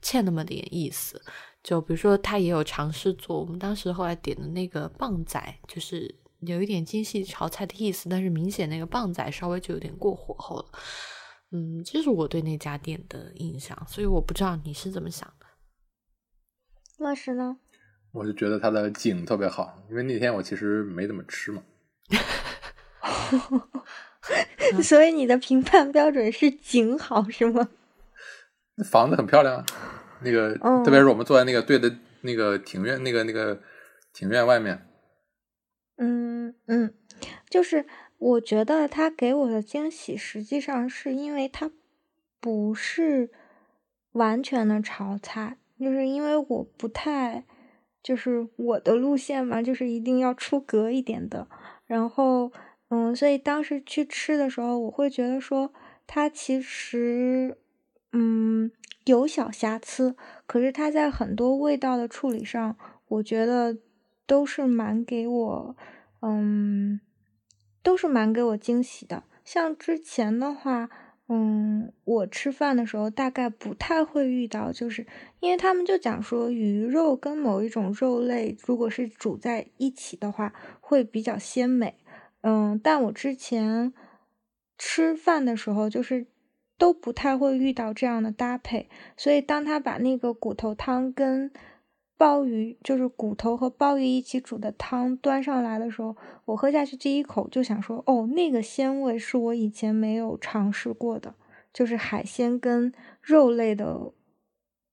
[0.02, 1.22] 欠那么点意思。
[1.62, 10.65] 就比如说，他也有尝试做我们当时后来点的那个棒仔，就是有一点精细炒菜的意思，但是明显那个棒仔稍微就有点过火候了。
[11.52, 15.45] 嗯，这是我对那家店的印象，所以我不知道你是怎么想的。
[16.98, 17.58] 乐师呢？
[18.12, 21.63] 我就觉得它的景特别好，因为那天我其实没怎么吃嘛。
[24.82, 27.69] 所以你的评判标准是景好是吗？
[28.76, 29.65] 那房子很漂亮啊。
[30.21, 33.62] 那个，特别是我们坐在那个对的那个庭院，那个那个
[34.13, 34.86] 庭院外面。
[35.97, 36.93] 嗯嗯，
[37.49, 37.86] 就是
[38.17, 41.71] 我觉得他给我的惊喜，实际上是因为他
[42.39, 43.29] 不是
[44.13, 47.45] 完全的炒菜，就是因为我不太，
[48.01, 51.47] 就是我的路线嘛，就是一定要出格一点的。
[51.86, 52.51] 然后，
[52.89, 55.73] 嗯，所以当时去吃的时候，我会觉得说，
[56.08, 57.58] 他其实，
[58.13, 58.72] 嗯。
[59.06, 63.76] 有小瑕疵，可是它在很多味道的处理上，我觉得
[64.28, 65.76] 都是蛮给我，
[66.22, 67.00] 嗯，
[67.82, 69.24] 都是蛮给我惊喜的。
[69.43, 70.91] 像之前的话，
[71.28, 75.08] 嗯，我吃饭的时候大概不太会遇到，就是
[75.39, 81.95] 因为他们就讲说鱼肉跟某一种肉类如果是煮在一起的话，会比较鲜美。
[82.41, 83.91] 嗯，但我之前
[84.78, 86.28] 吃饭的时候就是。
[86.80, 91.51] 都不太会遇到这样的搭配，所以当他把那个骨头汤跟
[92.17, 96.15] 鲍鱼，就是骨头和鲍鱼一起煮的汤端上来的时候，
[96.45, 101.36] 我喝下去第一口就想说，哦，那个鲜味是我以前没有尝试过的，
[101.71, 104.13] 就是海鲜跟肉类的，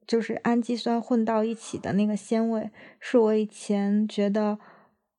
[0.07, 2.71] 就是氨基酸混到一起的那个鲜味，
[3.01, 4.59] 是我以前觉得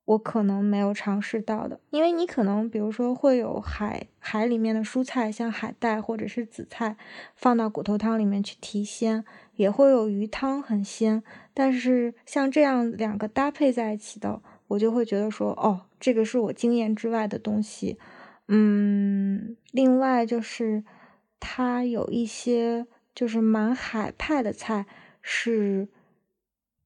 [0.08, 6.96] 我可能没有尝试到的，因为你可能比如说会有海海里面的蔬菜，像海带或者是紫菜，
[7.36, 11.22] 放到骨头汤里面去提鲜，也会有鱼汤很鲜。
[11.54, 17.98] 但是像这样两个搭配在一起的，我就会觉得说，哦，这个是我经验之外的东西。
[18.48, 20.86] 嗯，另外就是
[21.38, 24.86] 它有一些就是蛮海派的菜
[25.22, 25.90] 是。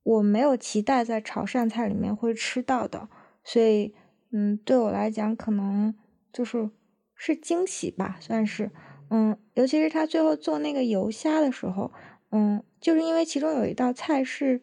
[0.04, 3.08] 我没有期待在潮汕菜里面会吃到的，
[3.43, 3.93] 所以，
[4.32, 5.93] 嗯，对我来讲可能
[6.34, 6.70] 就是
[7.16, 8.72] 是惊喜吧，算是，
[9.12, 11.91] 嗯，尤其是他最后做那个油虾的时候，
[12.32, 14.62] 嗯，就是因为其中有一道菜是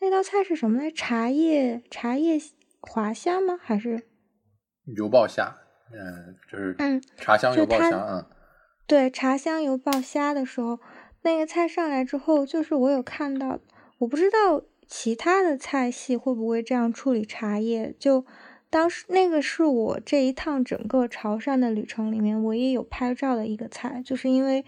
[0.00, 0.90] 那道菜是什么来？
[0.92, 2.38] 茶叶茶叶
[2.80, 3.58] 滑虾吗？
[3.60, 4.02] 还是
[4.96, 5.56] 油爆虾？
[5.92, 8.24] 嗯，就是嗯，茶香油爆虾，嗯，
[8.86, 10.78] 对，茶香油爆虾的时候，
[11.22, 13.58] 那个菜上来之后，就是我有看到。
[14.02, 17.94] 我不知道其他的菜系会不会这样处理茶叶。
[18.00, 18.26] 就
[18.68, 24.64] 当时那个是我这一趟整个潮汕的旅程里面我也有拍照的一个菜，就是因为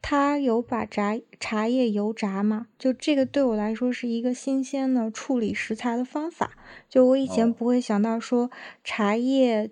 [0.00, 2.68] 它有把炸茶叶油炸嘛。
[2.78, 6.52] 就这个对我来说是一个新鲜的处理食材的方法。
[6.88, 8.50] 就我以前不会想到说
[8.82, 9.70] 茶叶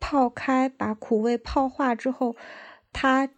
[0.00, 2.34] 泡开，把苦味泡化之后，
[2.94, 3.28] 它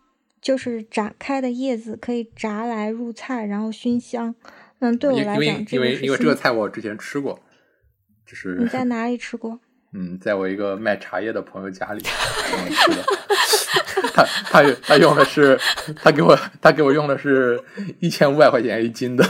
[0.41, 4.37] 就是展开的叶子可以炸来入菜，然后熏香。
[4.81, 7.41] 嗯，对我来讲，因为因为因为这个菜我之前吃过，
[8.27, 9.59] 就是你在哪里吃过？
[9.95, 13.05] 嗯，在我一个卖茶叶的朋友家里吃的。
[14.13, 15.59] 他他他用的是
[16.03, 17.63] 他给我他给我用的是
[18.01, 19.25] 一千五百块钱一斤的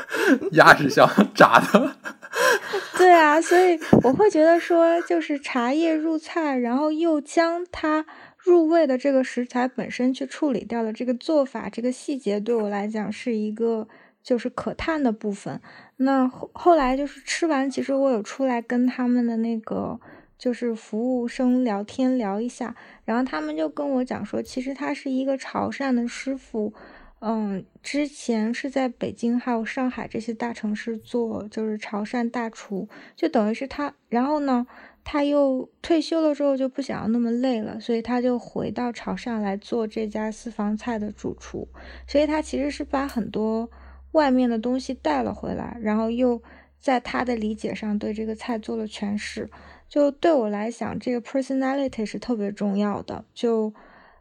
[0.52, 1.96] 鸭屎香炸的。
[2.98, 8.04] 对啊，所以我会觉得说，就是茶叶入菜，然后又将它
[8.36, 13.88] 入味的这个食材本身去处理掉的，这个做法这个细节对我来讲是一个。
[14.22, 15.60] 就是可叹的部分。
[15.96, 20.00] 那后后来就是吃完，其实我有出来跟他们的那个
[20.38, 26.72] 就是服务生聊天聊一下，然后他们就跟我讲说，其实他是一个潮汕的师傅，
[27.20, 34.66] 嗯，之前是在北京还有上海这些大城市做就是潮汕大厨，就等于是他，然后呢，
[35.04, 41.68] 他又退休了之后就不想要那么累了，所以他就回到潮汕来做这家私房菜的主厨，
[42.06, 43.68] 所以他其实是把很多。
[44.12, 46.42] 外面的东西带了回来，然后又
[46.80, 49.50] 在他的理解上对这个菜做了诠释。
[49.88, 53.24] 就对我来讲，这个 personality 是特别重要的。
[53.34, 53.74] 就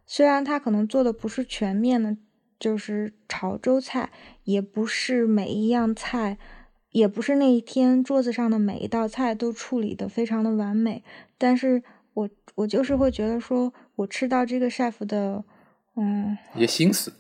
[0.06, 2.18] 虽然他可能做的不是全面的，
[2.60, 4.10] 就是潮州菜，
[4.44, 6.40] 也不是每一样菜，
[6.92, 11.04] 也不是那一天桌子上的每一道菜都处理的非常的完美。
[11.38, 11.84] 但是
[12.16, 15.44] 我我就是会觉得说，我吃到这个 chef 的，
[15.96, 17.14] 嗯，一些心思。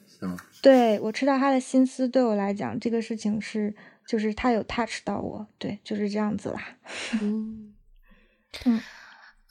[0.61, 3.73] 对我知道他的心思，对我来讲，这个事情是，
[4.05, 6.61] 就是他有 touch 到我，对，就是这样子啦。
[7.21, 7.73] 嗯
[8.65, 8.81] 嗯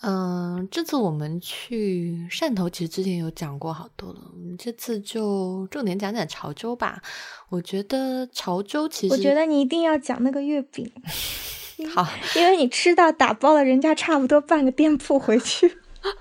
[0.02, 7.02] 嗯，这次我们去汕头，其实之前有讲过好多了，我们这次就重点讲讲潮州吧。
[7.48, 10.92] 我觉得潮州其实，我觉得你一定要讲那个月饼，
[11.94, 12.06] 好，
[12.36, 15.78] 因为你吃到打包了人家差不多半个店铺回去。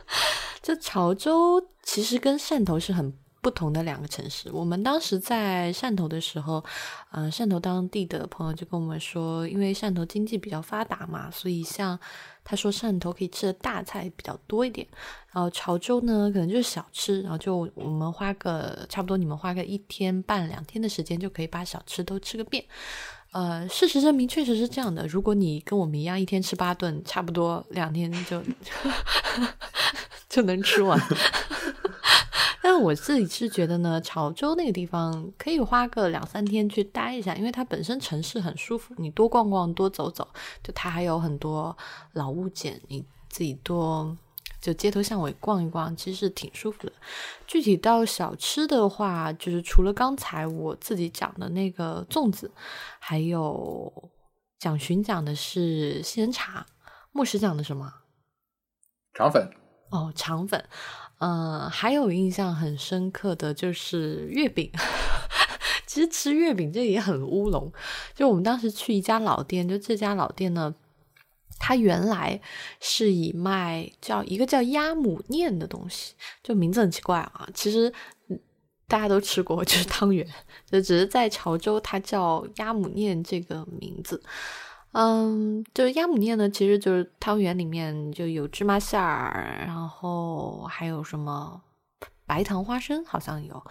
[0.63, 3.13] 这潮州其实跟汕头是很。
[3.47, 6.61] 不同的两个城市，我们当时在汕头的时候，
[7.11, 11.97] 嗯，汕头当地的朋友就跟我们说，因为汕头经济比较发达嘛，所以像
[12.43, 14.85] 他说汕头可以吃的大菜比较多一点，
[15.31, 22.61] 然后潮州呢可能就是小吃，然后就我们花个差不多，你们花个一天半两天的时间就可以把小吃都吃个遍。
[23.31, 25.07] 呃，事实证明确实是这样的。
[25.07, 28.43] 如果你跟我们一样一天吃八顿，差不多两天就
[30.27, 30.99] 就能吃完。
[32.69, 40.27] 但我自己是觉得呢，潮州那个地方可以花个两三天去待一下，因为它本身城市很舒服，你多逛逛多走走，
[40.61, 41.77] 就它还有很多
[42.11, 44.13] 老物件，你自己多
[44.59, 46.91] 就街头巷尾逛一逛，其实是挺舒服的。
[47.47, 52.51] 具体到小吃的话，就是除了刚才我自己讲的那个粽子，
[52.99, 54.11] 还有
[54.59, 56.65] 蒋勋讲的是杏仁茶，
[57.13, 57.93] 牧师讲的什么？
[59.13, 59.49] 肠粉。
[59.89, 60.67] 哦，肠粉。
[61.19, 64.71] 嗯，还有印象很深刻的就是月饼。
[65.87, 67.71] 其实吃月饼这也很乌龙。
[68.13, 70.75] 就我们当时去一家老店，就这家老店呢，
[71.57, 72.39] 它原来
[72.79, 76.13] 是以卖叫一个叫鸭母念的东西，
[76.43, 77.49] 就名字很奇怪啊。
[77.53, 77.91] 其实
[78.87, 80.27] 大家都吃过，就是汤圆，
[80.69, 84.21] 就只是在潮州它叫鸭母念这个名字。
[84.99, 91.61] 嗯，就是鸭母念呢，其实就是汤圆里面就有芝麻馅儿，然后还有什么
[92.25, 93.63] 白糖花生好像有，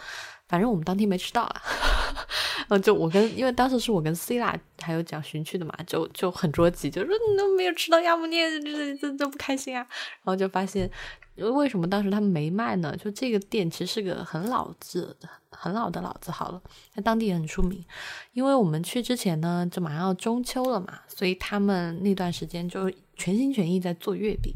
[0.47, 1.63] 反正我们当天没吃到啊。
[2.71, 9.85] 嗯，就我跟，因为当时是我跟 C 啦还有蒋勋去的嘛，就就很着急，就说你都没有吃到鸭母面，这这这不开心啊。
[10.23, 10.89] 然后就发现，
[11.37, 12.97] 为什么当时他们没卖呢？
[12.97, 16.63] 就这个店其实是个很老字号，很老的老字号了，
[16.95, 17.85] 在当地也很出名。
[18.33, 24.55] 因为我们去之前呢，就马上要中秋了嘛，所以他们那段时间就全心全意在做月饼。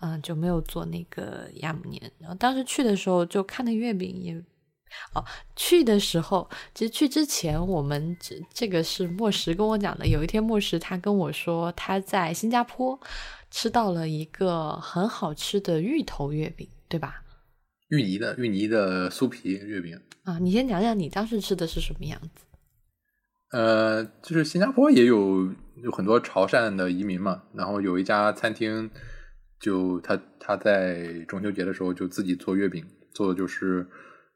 [0.00, 2.00] 嗯，就没有做那个亚姆年。
[2.20, 4.40] 然后当时去的时候，就看那月饼也，
[5.14, 5.24] 哦，
[5.56, 10.06] 去的时候，其实去之前，我们这这个是莫石跟我讲的。
[10.06, 12.98] 有一天，莫石他跟我说，他在新加坡
[13.50, 17.22] 吃到了一个很好吃的芋头月饼，对吧？
[17.88, 22.44] 芋泥的芋泥的酥皮月饼啊，你先讲讲你当时吃的是什么样子？
[23.52, 28.90] 呃，就是新加坡也有有很多潮汕的移民嘛，然后有一家餐厅。
[29.60, 33.84] 就他他在中秋节的时候就自己做月饼，做的就是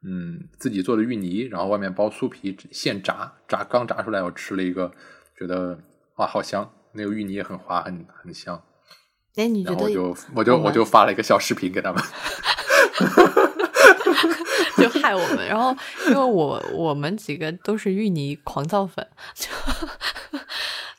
[0.05, 4.93] 嗯自己做的芋泥，然后外面包酥皮，现炸，炸刚炸出来，我吃了一个，
[5.39, 5.79] 觉得
[6.17, 8.63] 哇好香，那个芋泥也很滑，很很香。
[9.37, 9.85] 哎，你觉得？
[9.85, 12.03] 我就我就我就发了一个小视频给他们，
[14.77, 15.47] 就害我们。
[15.47, 15.75] 然后
[16.09, 19.07] 因为我我们几个都是芋泥狂躁粉。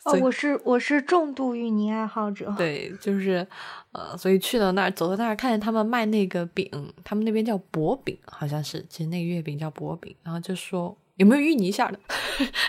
[0.03, 2.53] 哦，我是我是重度芋泥爱好者。
[2.57, 3.45] 对，就是
[3.93, 6.67] 呃，所以去到那儿，走到那儿，看见他们卖那个饼，
[7.03, 10.15] 他们那边叫薄饼，好像是，其实那个月饼叫薄饼。
[10.23, 11.99] 然后就说有没有芋泥馅的？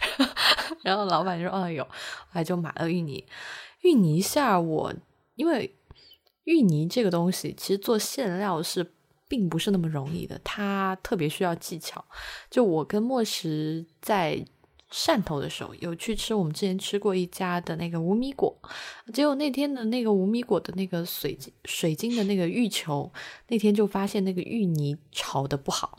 [0.85, 1.87] 然后老板就说哦有，
[2.33, 3.25] 后就买了芋泥。
[3.81, 4.93] 芋泥馅我
[5.37, 5.75] 因为
[6.45, 8.93] 芋泥这个东西，其实做馅料是
[9.27, 12.05] 并不是那么容易的，它特别需要技巧。
[12.51, 14.45] 就我跟莫石在。
[14.95, 18.57] 汕头的时候有去吃，我们之前吃过一家的那个无米果，
[19.13, 23.11] 结果那天的那个无米果的那个水晶水晶的那个芋球，
[23.49, 25.99] 那天就发现那个芋泥炒的不好，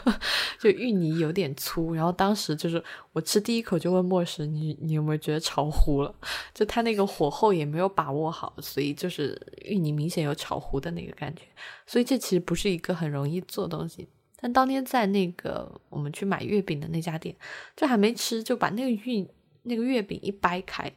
[0.60, 2.84] 就芋泥有点粗，然后当时就是
[3.14, 6.14] 我吃第一口就问莫石，你你有没有觉得炒糊了？
[6.52, 11.42] 就他那个火候也没有把握好，所以就是芋泥明显有炒糊的那个感觉，
[11.86, 14.06] 所以这其实不是一个很容易做东西。
[14.38, 17.34] 但当天在那个我们去买月饼的那家店，
[17.74, 19.26] 就还没吃，就把那个玉
[19.62, 20.92] 那个月饼一掰开，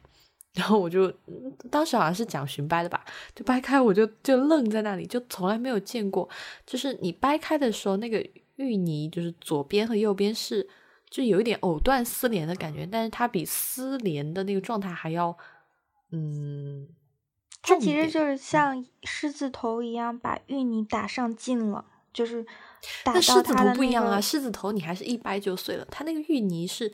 [0.52, 1.10] 然后我就
[1.70, 3.02] 当时好像是讲寻掰的吧，
[3.34, 6.28] 就掰开，我就就愣在那里，就从来没有见过，
[6.66, 8.20] 就是你掰开的时候，那个
[8.56, 10.68] 芋泥就是左边和右边是
[11.08, 15.34] 就有一点藕断丝连的感觉，但是它比丝连的那个状态还要
[16.12, 16.86] 嗯，
[17.62, 22.46] 它其实就是像狮子头一样把芋泥打上劲了，就是。
[23.06, 25.86] 那狮子头不一样啊，狮子头你还是一掰就碎了。
[25.90, 26.92] 它那个芋泥是，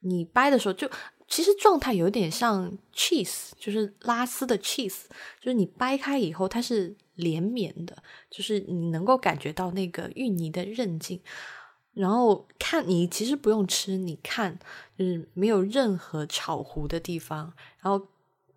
[0.00, 0.88] 你掰的时候就
[1.28, 5.04] 其实状态有点像 cheese，就是拉丝的 cheese，
[5.40, 7.96] 就是你掰开以后它是连绵的，
[8.30, 11.20] 就是你能够感觉到那个芋泥的韧劲。
[11.94, 14.58] 然后看你其实不用吃，你看
[14.98, 17.52] 就是没有任何炒糊的地方。
[17.80, 18.06] 然后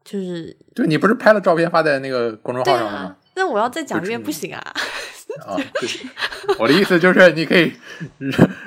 [0.05, 3.17] 就是，对你不是拍了照片发在那个公众号上吗？
[3.35, 4.73] 那我要再讲一遍不行啊。
[5.43, 5.57] 啊，
[6.59, 7.73] 我的意思就是，你可以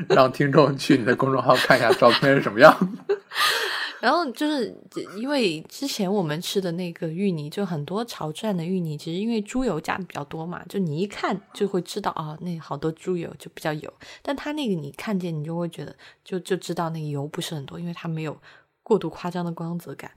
[0.08, 2.76] 让听众去你的公众号看一下照片是什么样。
[4.00, 4.72] 然后就是
[5.16, 13.92] 因为之前我们吃的那个芋泥，就很多潮汕的芋泥，其实因为猪油加的比较多嘛，就你一看就会知道啊，那好多猪油就比较油。
[14.22, 18.40] 但它那个你看见你就会觉得，就就知道那个油不是很多，因为它没有
[18.84, 20.08] 过度夸张的光泽感。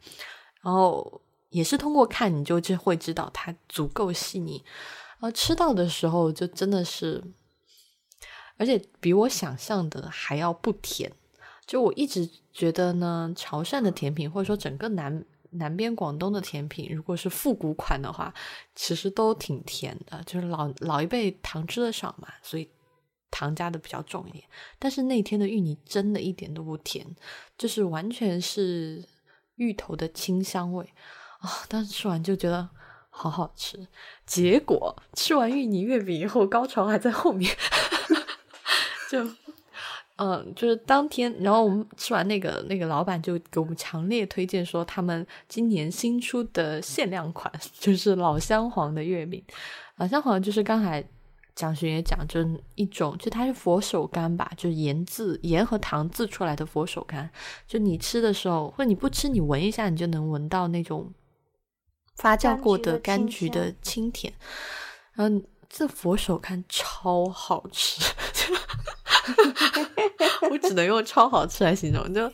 [0.61, 4.63] 然后也是通过看你就就会知道它足够细腻。
[5.21, 7.23] 然后吃到的时候就真的是，
[8.57, 11.11] 而且比我想象的还要不甜。
[11.67, 18.33] 就我一直觉得呢，潮汕的甜品或者说整个南南边广东的甜品，如果是复古款的话，
[18.73, 20.23] 其实都挺甜的。
[20.25, 22.67] 就是老老一辈糖吃的少嘛，所以
[23.29, 24.43] 糖加的比较重一点。
[24.79, 27.05] 但是那天的芋泥真的一点都不甜，
[27.59, 29.05] 就是完全是
[29.57, 30.83] 芋头的清香味
[31.41, 31.63] 啊！
[31.69, 32.67] 当时吃完就觉得。
[33.21, 33.77] 好好吃，
[34.25, 37.55] 结果吃完芋泥月饼以后，高潮还在后面。
[39.11, 39.23] 就，
[40.15, 49.43] 嗯，就是当天，然后我们吃完那个，那个老板就给我们强烈推荐说，他们今年新出的限量款 就是老香黄的月饼。
[49.97, 51.03] 老香黄就是刚才
[51.53, 57.29] 蒋勋也讲，就是一种，就它是佛手柑吧，就是盐渍盐和糖渍出来的佛手柑。
[57.67, 61.13] 就你吃的时候，或者你不吃，你闻一下，你就能闻到那种。
[62.21, 64.31] 发酵过的柑橘的清甜，
[65.13, 67.99] 然后这佛手柑超好吃，
[70.51, 72.31] 我只能用超好吃来形容，就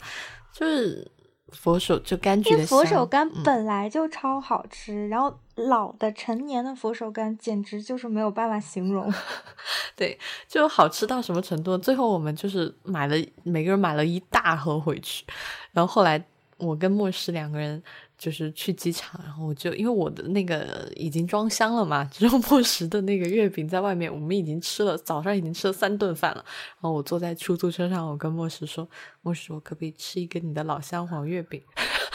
[0.52, 1.10] 就是
[1.54, 9.10] 佛手就柑橘的佛手柑本来就超好吃，然后老的陈年的佛手柑，简直就是没有办法形容。
[9.96, 10.20] 对，
[10.50, 11.78] 就好吃到什么程度？
[11.78, 15.24] 最后我们就是买了，每个人买了一大盒回去，
[15.72, 16.22] 然后后来
[16.58, 17.82] 我跟莫师两个人。
[18.18, 26.44] 就是去机场，然后我就因为我的那个已经装箱了嘛，只有莫石的那个月饼在外面，我们已经吃了，早上已经吃了三顿饭了。
[26.46, 28.90] 然后我坐在出租车上，我跟莫石说
[29.22, 31.62] ：“莫石，我可不可以吃一根你的老香黄月饼？”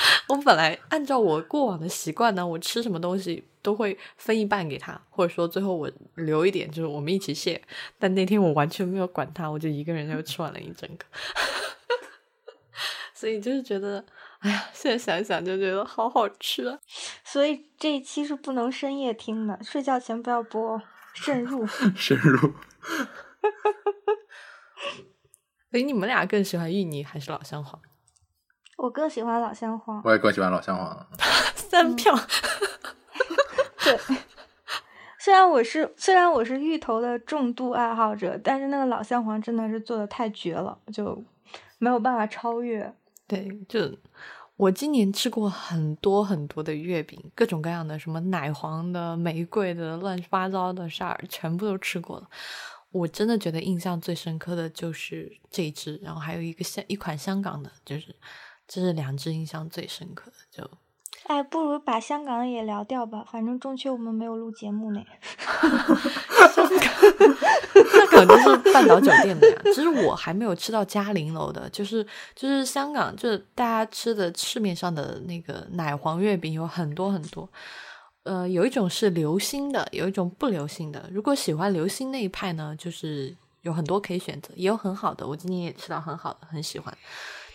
[0.28, 7.62] 我本来按照我过往的习惯呢，我吃什么东西都会分一半给他，或者说最后我留一点，就是我们一起谢。
[7.98, 11.04] 但那天我完全没有管他，我就一个人就吃完了一整个。
[13.14, 14.04] 所以就是觉得。
[14.42, 16.78] 哎呀，现在想想就觉得好好吃啊！
[17.24, 20.82] 所以这一期是不能深夜听的，睡觉前不要播，
[21.14, 21.64] 慎入。
[21.94, 22.38] 慎入。
[25.70, 27.80] 所以你们俩更喜欢芋泥还是老香黄？
[28.78, 30.02] 我更喜欢老香黄。
[30.04, 31.06] 我也更喜欢老香黄。
[31.54, 32.12] 三票。
[33.84, 33.96] 对。
[35.18, 41.24] 虽然我是虽然我是芋头的重度爱好者，但是那个老香黄真的是做的太绝了，就
[41.78, 42.92] 没有办法超越。
[43.32, 43.98] 对，就
[44.56, 52.28] 我今年吃过很多很多的月饼，各种各样的，什么奶黄的、玫瑰的、乱七八糟的事儿，全部都吃过了。
[52.90, 58.14] 我真的觉得印象最深刻的就是这一只，然后还有一个香一款香港的，就是
[58.68, 60.36] 这是两只印象最深刻的。
[60.50, 60.70] 就
[61.26, 65.00] 哎，不如把香港也聊掉吧，反正中秋我们没有录节目呢。
[66.52, 72.04] 香港就是半岛酒店的呀，其实我还没有吃到嘉陵楼的，就是
[72.34, 77.48] 就是香港，就是大家吃的市面上的那个奶黄月饼有很多很多，
[78.24, 81.08] 呃，有一种是流心的，有一种不流心的。
[81.12, 86.92] 如果喜欢流心那一派呢，就是有很多可以选择，也有很好的，我今年也吃到很好的，很喜欢。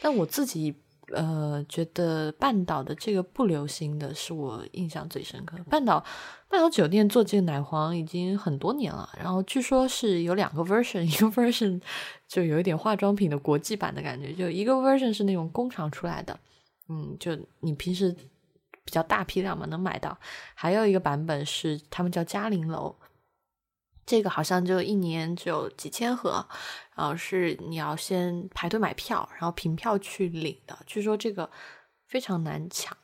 [0.02, 0.74] 但我自己。
[1.14, 5.58] 呃，觉得半岛的这个不流行的是我印象最深刻。
[5.70, 6.04] 半岛
[6.50, 11.82] 半岛酒店做这个奶黄已经很多年了，然后据说是有两个 version，一个 version
[12.28, 16.38] 就有一点化妆品的国际版的感觉，就一个 version 是那种工厂出来的，
[16.90, 18.14] 嗯，就你平时
[18.84, 20.18] 比较大批量嘛能买到，
[20.54, 22.96] 还有一个版本是他们叫嘉陵楼。
[24.08, 26.44] 这个好像就一年只有几千盒，
[26.96, 30.76] 然后是你要先排队买票，然后凭票去领的。
[30.88, 31.48] 据说这个
[32.08, 32.98] 非常难抢。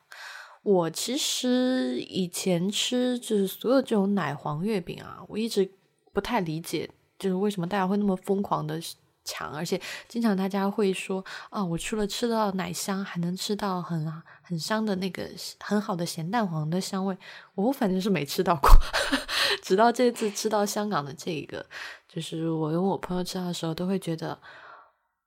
[0.63, 5.69] 我其实以前吃就是所有这种奶黄月饼啊，我一直
[6.13, 6.89] 不太理解，
[7.19, 8.81] 就是为什么大家会那么疯狂的。
[9.23, 14.11] 强，而且经常大家会说啊，我除了吃到奶香，还能吃到很
[14.41, 17.17] 很香的那个很好的咸蛋黄的香味。
[17.55, 18.69] 我反正是没吃到过，
[19.63, 21.65] 直到这次吃到香港的这个，
[22.07, 24.39] 就是我跟我朋友吃到的时候，都会觉得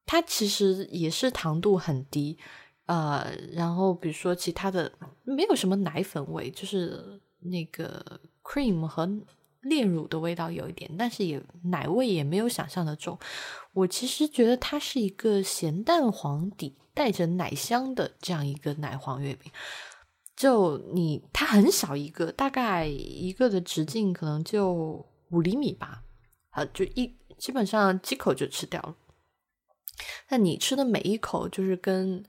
[0.05, 2.39] 它其实也是糖度很低，
[2.87, 4.93] 呃，然后比如说其他的
[5.25, 9.09] 没有什么奶粉味，就是那个 cream 和。
[9.69, 13.19] 炼乳的味道有一点，但是也奶味也没有想象的重。
[13.73, 19.53] 我其实觉得它是一个咸蛋黄底带着奶香的这样一个奶黄月饼。
[20.35, 26.03] 就你，它很小一个，大概一个的直径可能就五厘米吧，
[26.51, 28.95] 啊，就一基本上几口就吃掉了。
[30.29, 32.25] 那你吃的每一口就是跟。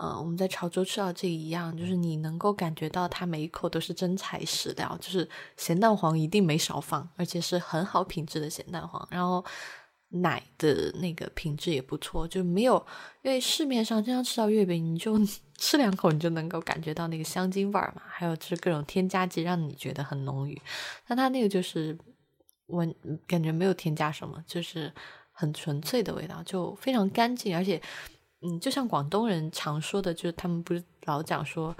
[0.00, 5.28] 呃，我们在潮州吃到这一样，就是你能够感觉到它每一口都是真材实料，就是
[5.58, 9.06] 咸蛋黄一定没少放，而且是很好品质的咸蛋黄。
[9.10, 9.44] 然后
[10.08, 12.82] 奶的那个品质也不错，就没有
[13.20, 15.20] 因为市面上经常吃到月饼，你就
[15.60, 20.58] 吃两口你就能够感觉到那个香精味儿嘛，还有就是各种添加剂让你觉得很浓郁。
[21.06, 21.94] 但它那个就是
[22.64, 22.86] 我
[23.26, 24.90] 感觉没有添加什么，就是
[25.30, 27.78] 很纯粹的味道，就非常干净，而且。
[28.42, 31.76] 嗯，就像广东人常说的，就是他们不是老讲说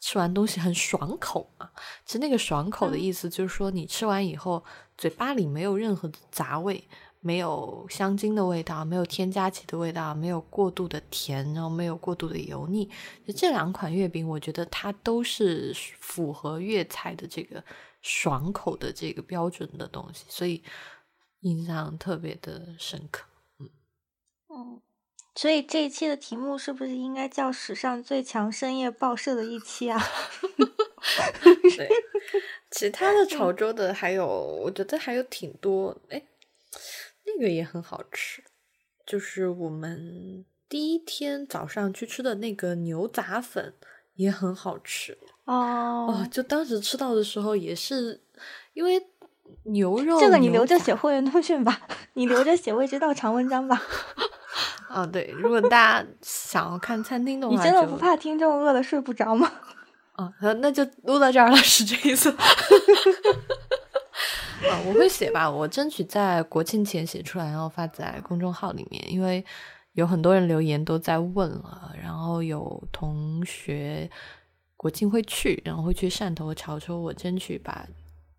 [0.00, 1.70] 吃完东西很爽口嘛？
[2.04, 4.62] 其实那个爽口的意思就是说，你吃完以后
[4.98, 6.86] 嘴巴里没有任何的杂味，
[7.20, 12.90] 没有香精的味道，没有添加剂的味道，没有过度的甜，然后没有过度的油腻。
[13.26, 17.64] 就这两款月饼，我觉得它都是符合粤菜的这个
[18.02, 20.62] 爽口的这个标准的东西，所以
[21.40, 23.24] 印象特别的深刻。
[23.60, 23.70] 嗯
[24.50, 24.82] 嗯。
[25.34, 29.98] 所以这一期的题目是不是应该叫“史上最强深夜报社”的一期啊？
[31.76, 31.88] 对，
[32.70, 35.98] 其他的潮州的还有，我觉得还有挺多。
[36.10, 36.22] 哎，
[37.24, 38.44] 那个也很好吃，
[39.06, 43.74] 就是我们第一天早上去吃的那个牛杂粉
[44.14, 45.54] 也很好吃哦。
[45.54, 48.20] 哦，就当时吃到的时候也是
[48.74, 49.02] 因为
[49.64, 53.82] 牛肉，这个你留着写会员通讯吧， 你留着写未知道长文章吧。
[54.92, 59.50] 啊，对，如果大家想要看餐厅的话，你真的不怕听众饿的睡不着吗？
[60.16, 60.30] 啊，
[60.60, 62.30] 那就录到这儿了，是这意思。
[64.70, 69.44] 啊，我会写吧，我争取在国庆前写出来，然后发在公众号里面，因为
[69.94, 74.08] 有很多人留言都在问了，然后有同学
[74.76, 77.86] 国庆会去，然后会去汕头、潮州，我争取把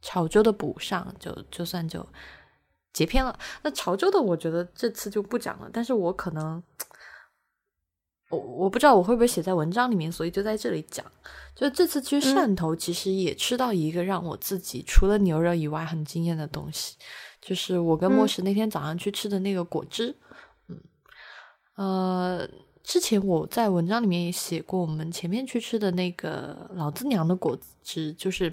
[0.02, 2.08] 潮州的补上，就就算就
[2.94, 3.38] 截篇了。
[3.64, 6.64] 那潮州的，我觉得这次就不讲了，但是我可能。
[8.30, 11.06] 我我不知道我会不会写在文章里面，所以就在这里讲。
[11.54, 16.96] 就这次去汕头，其实也吃到一个让我自己除了牛肉以外很惊艳的东西，
[17.40, 20.16] 就是我跟莫石那天早上去吃的那个果汁。
[20.68, 20.82] 嗯，
[21.76, 22.50] 呃，
[22.82, 28.52] 之前我在文章里面也写过，我们前面去吃的那个老子娘的果汁，就是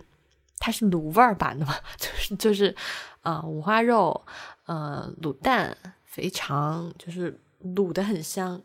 [0.58, 2.76] 它是卤味儿版的嘛， 就是就是
[3.20, 4.24] 啊五花肉，
[4.66, 8.62] 呃卤蛋肥肠，就是卤的很香。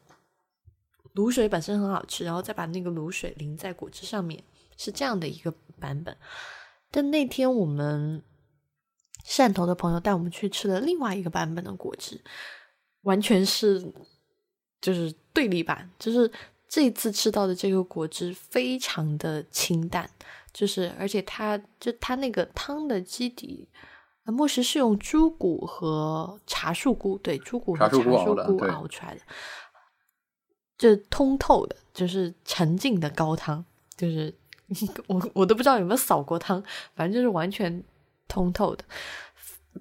[1.14, 4.44] 卤水本身很好吃，然后再把那个卤水淋在果汁上面，
[4.76, 6.18] 是这样的一个版本。
[6.92, 8.22] 但那天我们
[9.26, 12.22] 汕头的朋友带我们去吃了另外一个版本的果汁，
[13.04, 13.94] 完全是
[14.82, 15.90] 就是对立版。
[15.98, 16.30] 就是
[16.68, 20.10] 这次吃到的这个果汁非常的清淡，
[20.52, 23.70] 就是而且它就它那个汤的基底，
[24.32, 29.22] 莫石是用猪骨和茶树菇，对，猪骨和茶树菇熬出来的。
[30.78, 33.64] 这通透的，就是沉静的高汤，
[33.96, 34.34] 就是
[35.08, 36.62] 我我都不知道有没有扫过汤，
[36.96, 37.82] 反正就是完全
[38.28, 38.84] 通透的，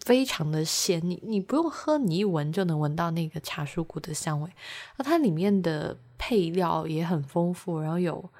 [0.03, 1.01] 非常的鲜。
[1.03, 4.49] 你你不用喝，你一闻就能闻到那个茶树菇的香味。
[4.97, 8.31] 那它里面的配料也很丰富，然后有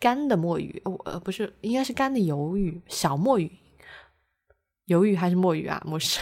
[0.00, 3.48] 干的墨鱼，呃不是，应该是干的鱿鱼，小墨鱼，
[4.86, 5.82] 鱿鱼还是墨鱼啊？
[5.86, 6.20] 墨是，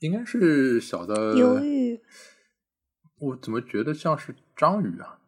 [0.00, 2.00] 应该是小的 鱿鱼。
[3.18, 5.18] 我怎么觉得像是章鱼啊？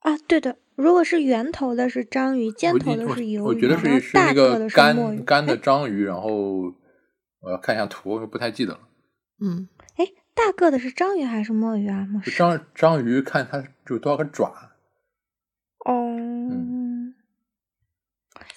[0.00, 6.04] 啊，对的，如果是圆头的是章鱼，尖头的是鱿鱼，我觉得是是那个干干的章鱼。
[6.04, 6.30] 然后
[7.40, 8.80] 我要看一下图，我不太记得了。
[9.40, 12.06] 嗯，哎，大个的是章鱼还是墨鱼啊？
[12.36, 14.70] 章章鱼看它有多少个爪。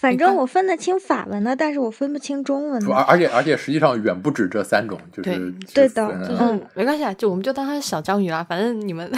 [0.05, 2.93] 反正我分得清法文的，但是我分不清中文的。
[2.93, 6.07] 而而且而且实际上远不止这三种，就是对的，
[6.39, 9.11] 嗯，没关系啊，就我们就当它是小章鱼啦，反正你们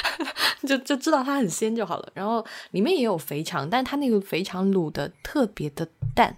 [0.66, 2.08] 就就知道它很鲜就好了。
[2.14, 6.34] 然后里面也有肥肠，但它那个肥肠卤的特别的淡，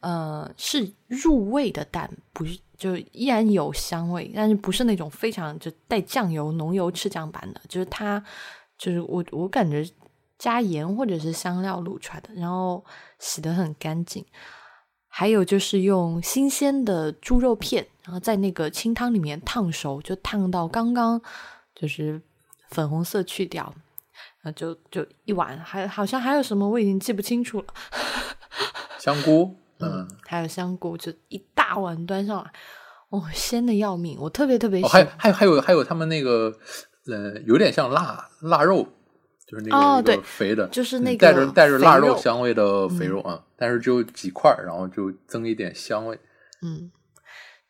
[0.00, 8.22] 呃，是入味的淡，不是就依然有香味，但是不是那种非常就带酱油浓油赤酱版的，就是它
[8.76, 9.82] 就是我我感觉。
[10.38, 12.84] 加盐或者是香料卤出来的，然后
[13.18, 14.24] 洗得很干净。
[15.08, 21.22] 还有就是用新鲜的猪肉片，然后在那个清汤里面烫熟，就烫到刚刚
[21.72, 22.20] 就是
[22.70, 23.72] 粉红色去掉，
[24.42, 27.66] 然后就就一碗，还好像还有什么我已经记不清楚了。
[28.98, 32.50] 香菇，嗯，还有香菇，就一大碗端上来，
[33.10, 35.06] 哦，鲜的要命，我特别特别喜欢。
[35.16, 36.52] 还有还有还有还有他们那个，
[37.06, 38.88] 呃，有点像腊腊肉。
[39.46, 46.18] 就是那个肥的，就是那个带着带着腊肉香味的肥肉啊，但是只有几块，然后就增一点香味。
[46.62, 46.90] 嗯，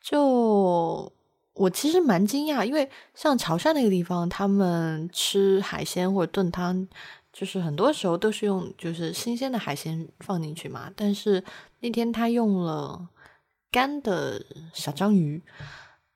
[0.01, 1.13] 就
[1.55, 6.87] 我其实蛮惊讶，因为像潮汕那个地方，他们吃海鲜或者炖汤，
[7.33, 10.89] 就是很多时候都是用就是新鲜的海鲜放进去嘛。
[10.95, 11.43] 但是
[11.81, 13.09] 那天他用了
[13.73, 14.41] 干的
[14.73, 15.43] 小章鱼，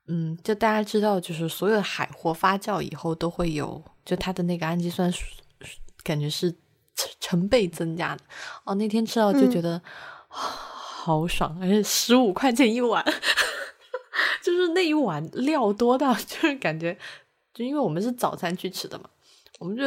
[0.06, 5.12] 嗯，就大家知道，就是所有海货发酵以后都会有，就它的那个氨基酸。
[6.02, 6.50] 感觉是
[6.94, 8.22] 成成倍增加的
[8.64, 8.74] 哦！
[8.76, 9.80] 那天吃到就觉得
[10.28, 13.04] 好爽，而且十五块钱一碗，
[14.42, 16.96] 就是那一碗料多到就是感觉，
[17.52, 19.08] 就因为我们是早餐去吃的嘛，
[19.58, 19.82] 我们就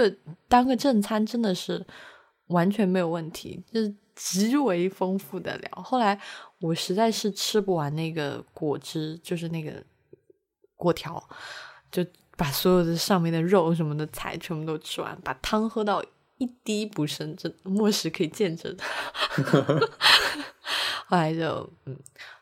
[0.47, 1.85] 当个正餐真的是
[2.47, 5.83] 完全没有问题，就是极为丰富的料。
[5.83, 6.19] 后来
[6.59, 9.83] 我实在是吃不完那个果汁，就是那个
[10.75, 11.21] 果条，
[11.91, 12.05] 就。
[12.41, 16.03] 把所有的上面的肉什么的菜全部都吃完，把汤喝到
[16.39, 18.75] 一滴不剩，这末世可以见证。
[21.05, 21.95] 后来就嗯，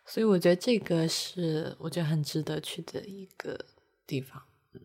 [0.05, 3.59] 所以我觉得这个是我觉得很值得去的一个
[4.07, 4.41] 地方。
[4.73, 4.79] 嗯，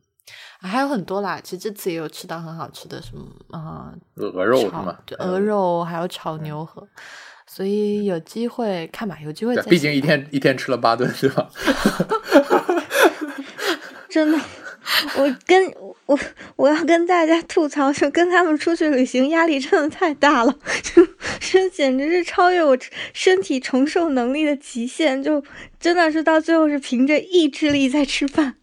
[0.69, 3.25] 还有很多啦，其实这次也有吃到很好吃的什么
[3.57, 4.99] 啊，鹅肉是吗？
[5.21, 6.89] 鹅肉还有炒牛河，
[7.47, 9.57] 所以有机会看吧，有机会。
[9.63, 11.49] 毕竟一天一天吃了八顿是吧？
[14.11, 14.41] 真的。
[15.17, 15.75] 我跟
[16.07, 16.19] 我
[16.57, 21.07] 我要跟大家吐槽，就跟他们出去旅行压力真的太大了，就
[21.41, 22.77] 这简直是超越我
[23.13, 25.43] 身体承受能力的极限，就
[25.81, 28.57] 真的是到最后是凭着意志力在吃饭。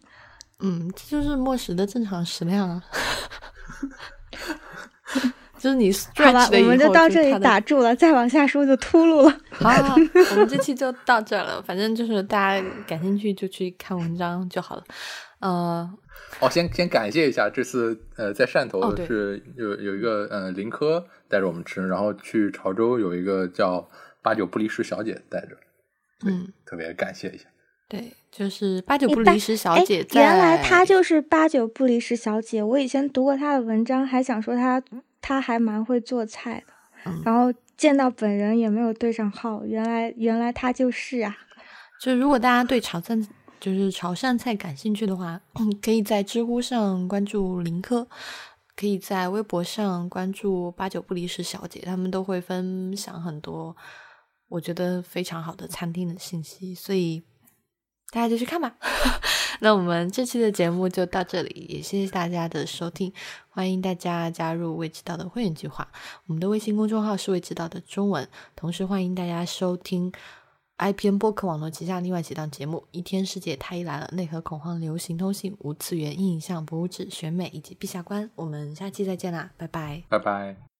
[0.60, 2.82] 嗯，这就是末食的正常食量啊。
[5.58, 9.40] 就是你 好吧，我们就到这里打住了，再往下说就秃噜了。
[9.50, 9.70] 好，
[10.32, 14.82] 我们这期就到这了，反正就是大家感兴趣就去看文章就好了。
[15.38, 15.88] 呃，
[16.40, 23.88] 哦，先先感谢一下，这次呃在汕头是有有一个呃林科带着我们吃，然后去潮州有一个叫
[24.22, 25.56] 八九不离十小姐带着，
[26.26, 27.44] 嗯，特别感谢一下。
[27.88, 30.04] 对，就是八九不离十小姐。
[30.14, 32.62] 原来她就是八九不离十小姐。
[32.62, 34.82] 我以前读过她的文章，还想说她
[35.20, 39.62] 她还蛮会做菜的，然后见到本人也没有对上号。
[39.66, 41.36] 原来原来她就是啊！
[42.00, 43.24] 就如果大家对潮汕
[43.62, 45.40] 就是潮汕菜感兴趣的话，
[45.80, 48.08] 可以在知乎上关注林科，
[48.74, 53.76] 可以在微博上关注八九不离十小姐，他们都会分享很多
[54.48, 57.22] 我觉得非常好的餐厅的信息，所以。
[58.14, 58.76] 大家就去看吧。
[59.60, 63.10] 那我们这期的节目就到这里，也谢谢大家的收听。
[63.48, 65.88] 欢迎大家加入未知道的会员计划，
[66.26, 68.28] 我们的微信公众号是未知道的中文。
[68.54, 70.12] 同时欢迎大家收听
[70.82, 78.24] IPN 播客网络旗下另外几档节目：《一天世界太医来了》、《内核恐慌流行通信》、《无次元印象博物志选美》以及《陛下观》。
[78.34, 80.62] 我们下期再见啦，拜拜，拜拜。